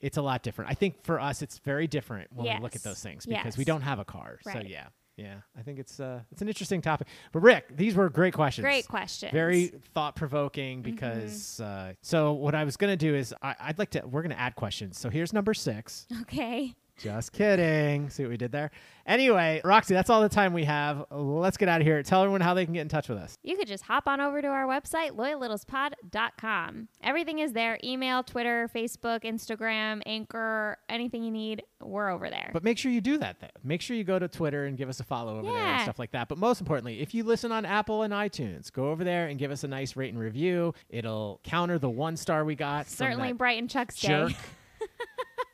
[0.00, 0.70] it's a lot different.
[0.70, 3.64] I think for us, it's very different when we look at those things because we
[3.64, 4.38] don't have a car.
[4.42, 4.86] So yeah,
[5.20, 5.34] yeah.
[5.56, 7.08] I think it's uh, it's an interesting topic.
[7.32, 8.64] But Rick, these were great questions.
[8.64, 9.32] Great questions.
[9.32, 11.60] Very thought provoking because.
[11.60, 14.06] Uh, so what I was gonna do is I, I'd like to.
[14.06, 14.98] We're gonna add questions.
[14.98, 16.06] So here's number six.
[16.22, 16.74] Okay.
[17.02, 18.10] Just kidding.
[18.10, 18.70] See what we did there?
[19.06, 21.06] Anyway, Roxy, that's all the time we have.
[21.10, 22.02] Let's get out of here.
[22.02, 23.38] Tell everyone how they can get in touch with us.
[23.42, 26.88] You could just hop on over to our website, loyallittlespod.com.
[27.02, 32.50] Everything is there email, Twitter, Facebook, Instagram, Anchor, anything you need, we're over there.
[32.52, 33.40] But make sure you do that.
[33.40, 33.48] Though.
[33.64, 35.98] Make sure you go to Twitter and give us a follow over there and stuff
[35.98, 36.28] like that.
[36.28, 39.50] But most importantly, if you listen on Apple and iTunes, go over there and give
[39.50, 40.74] us a nice rate and review.
[40.90, 42.88] It'll counter the one star we got.
[42.88, 44.36] Certainly that Bright and Chuck's jerk day.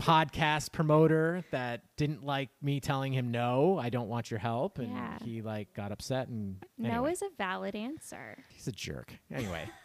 [0.06, 4.92] podcast promoter that didn't like me telling him no, I don't want your help, and
[4.92, 5.18] Yeah.
[5.24, 8.38] he like got upset and No anyway, is a valid answer.
[8.50, 9.12] he's a jerk.
[9.32, 9.68] Anyway.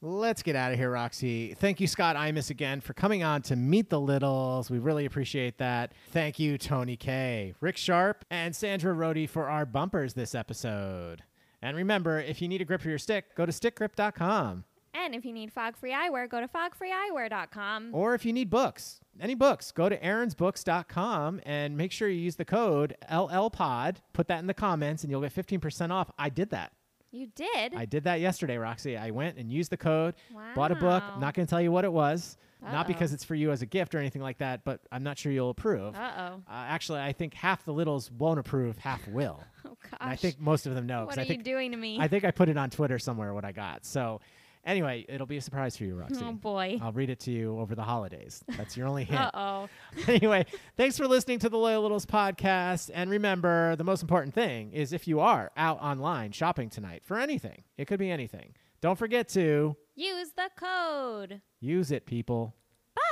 [0.00, 1.54] Let's get out of here, Roxy.
[1.54, 4.70] Thank you, Scott Imus, again for coming on to Meet the Littles.
[4.70, 5.92] We really appreciate that.
[6.12, 11.24] Thank you, Tony K, Rick Sharp, and Sandra Rohde for our bumpers this episode.
[11.60, 14.62] And remember, if you need a grip for your stick, go to stickgrip.com.
[15.04, 17.90] And if you need fog free eyewear, go to fogfreeeyewear.com.
[17.92, 22.36] Or if you need books, any books, go to aaronsbooks.com and make sure you use
[22.36, 23.96] the code LLPOD.
[24.12, 26.10] Put that in the comments and you'll get 15% off.
[26.18, 26.72] I did that.
[27.10, 27.74] You did?
[27.74, 28.96] I did that yesterday, Roxy.
[28.96, 30.52] I went and used the code, wow.
[30.54, 31.02] bought a book.
[31.02, 32.84] I'm not going to tell you what it was, not Uh-oh.
[32.84, 35.32] because it's for you as a gift or anything like that, but I'm not sure
[35.32, 35.96] you'll approve.
[35.96, 36.42] Uh oh.
[36.46, 39.40] Uh, actually, I think half the littles won't approve, half will.
[39.64, 39.98] Oh gosh.
[40.00, 41.04] And I think most of them know.
[41.04, 41.98] what I are think, you doing to me?
[42.00, 43.84] I think I put it on Twitter somewhere what I got.
[43.84, 44.20] So,
[44.68, 46.22] anyway, it'll be a surprise for you, Roxy.
[46.24, 46.78] oh boy.
[46.80, 48.44] I'll read it to you over the holidays.
[48.56, 49.20] That's your only hint.
[49.20, 49.68] Uh oh.
[50.08, 50.46] anyway,
[50.76, 52.90] thanks for listening to the Loyal Littles podcast.
[52.94, 57.18] And remember, the most important thing is if you are out online shopping tonight for
[57.18, 58.54] anything, it could be anything.
[58.80, 61.40] Don't forget to Use the code.
[61.60, 62.54] use it, people.
[62.94, 63.02] Bye.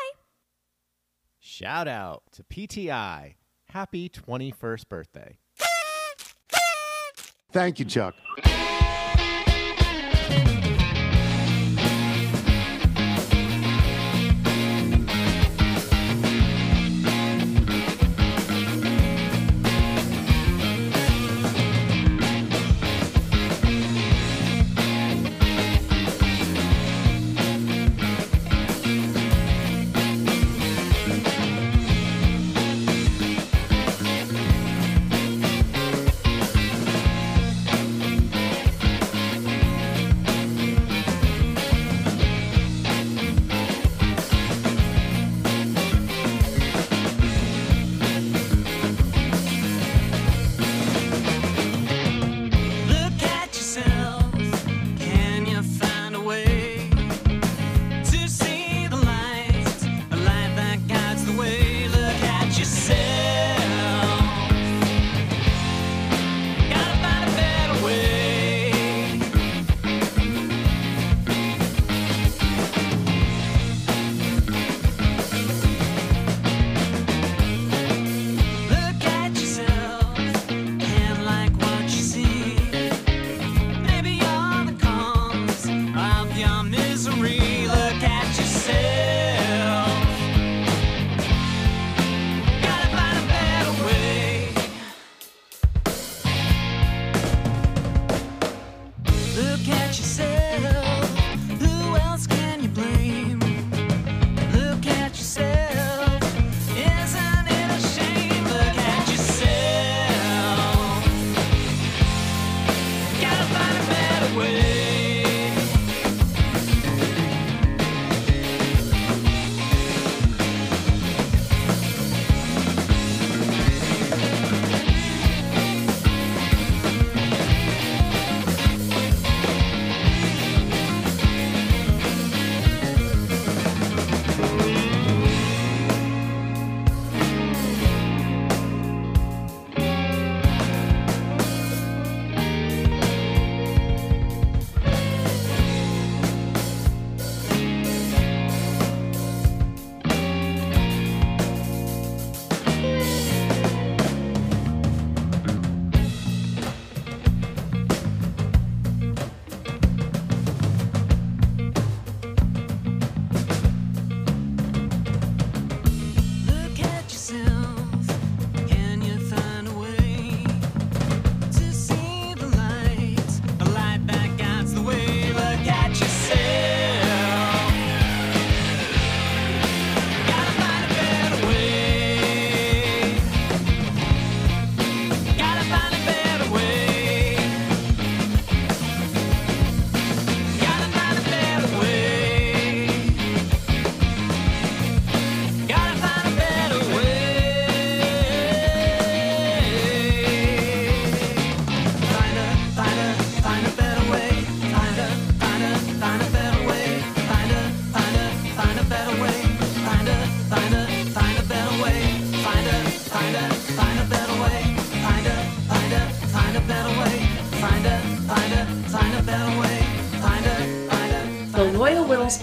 [1.40, 3.34] Shout out to PTI.
[3.70, 5.38] Happy 21st birthday.
[7.52, 8.14] Thank you, Chuck.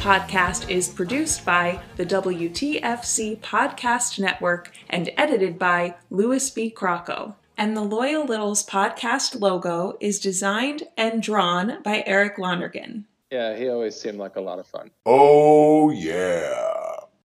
[0.04, 6.70] Podcast is produced by the WTFC Podcast Network and edited by Louis B.
[6.70, 7.36] Crocco.
[7.58, 13.06] And the Loyal Littles podcast logo is designed and drawn by Eric Londergan.
[13.32, 14.91] Yeah, he always seemed like a lot of fun.
[15.06, 16.82] Oh, yeah.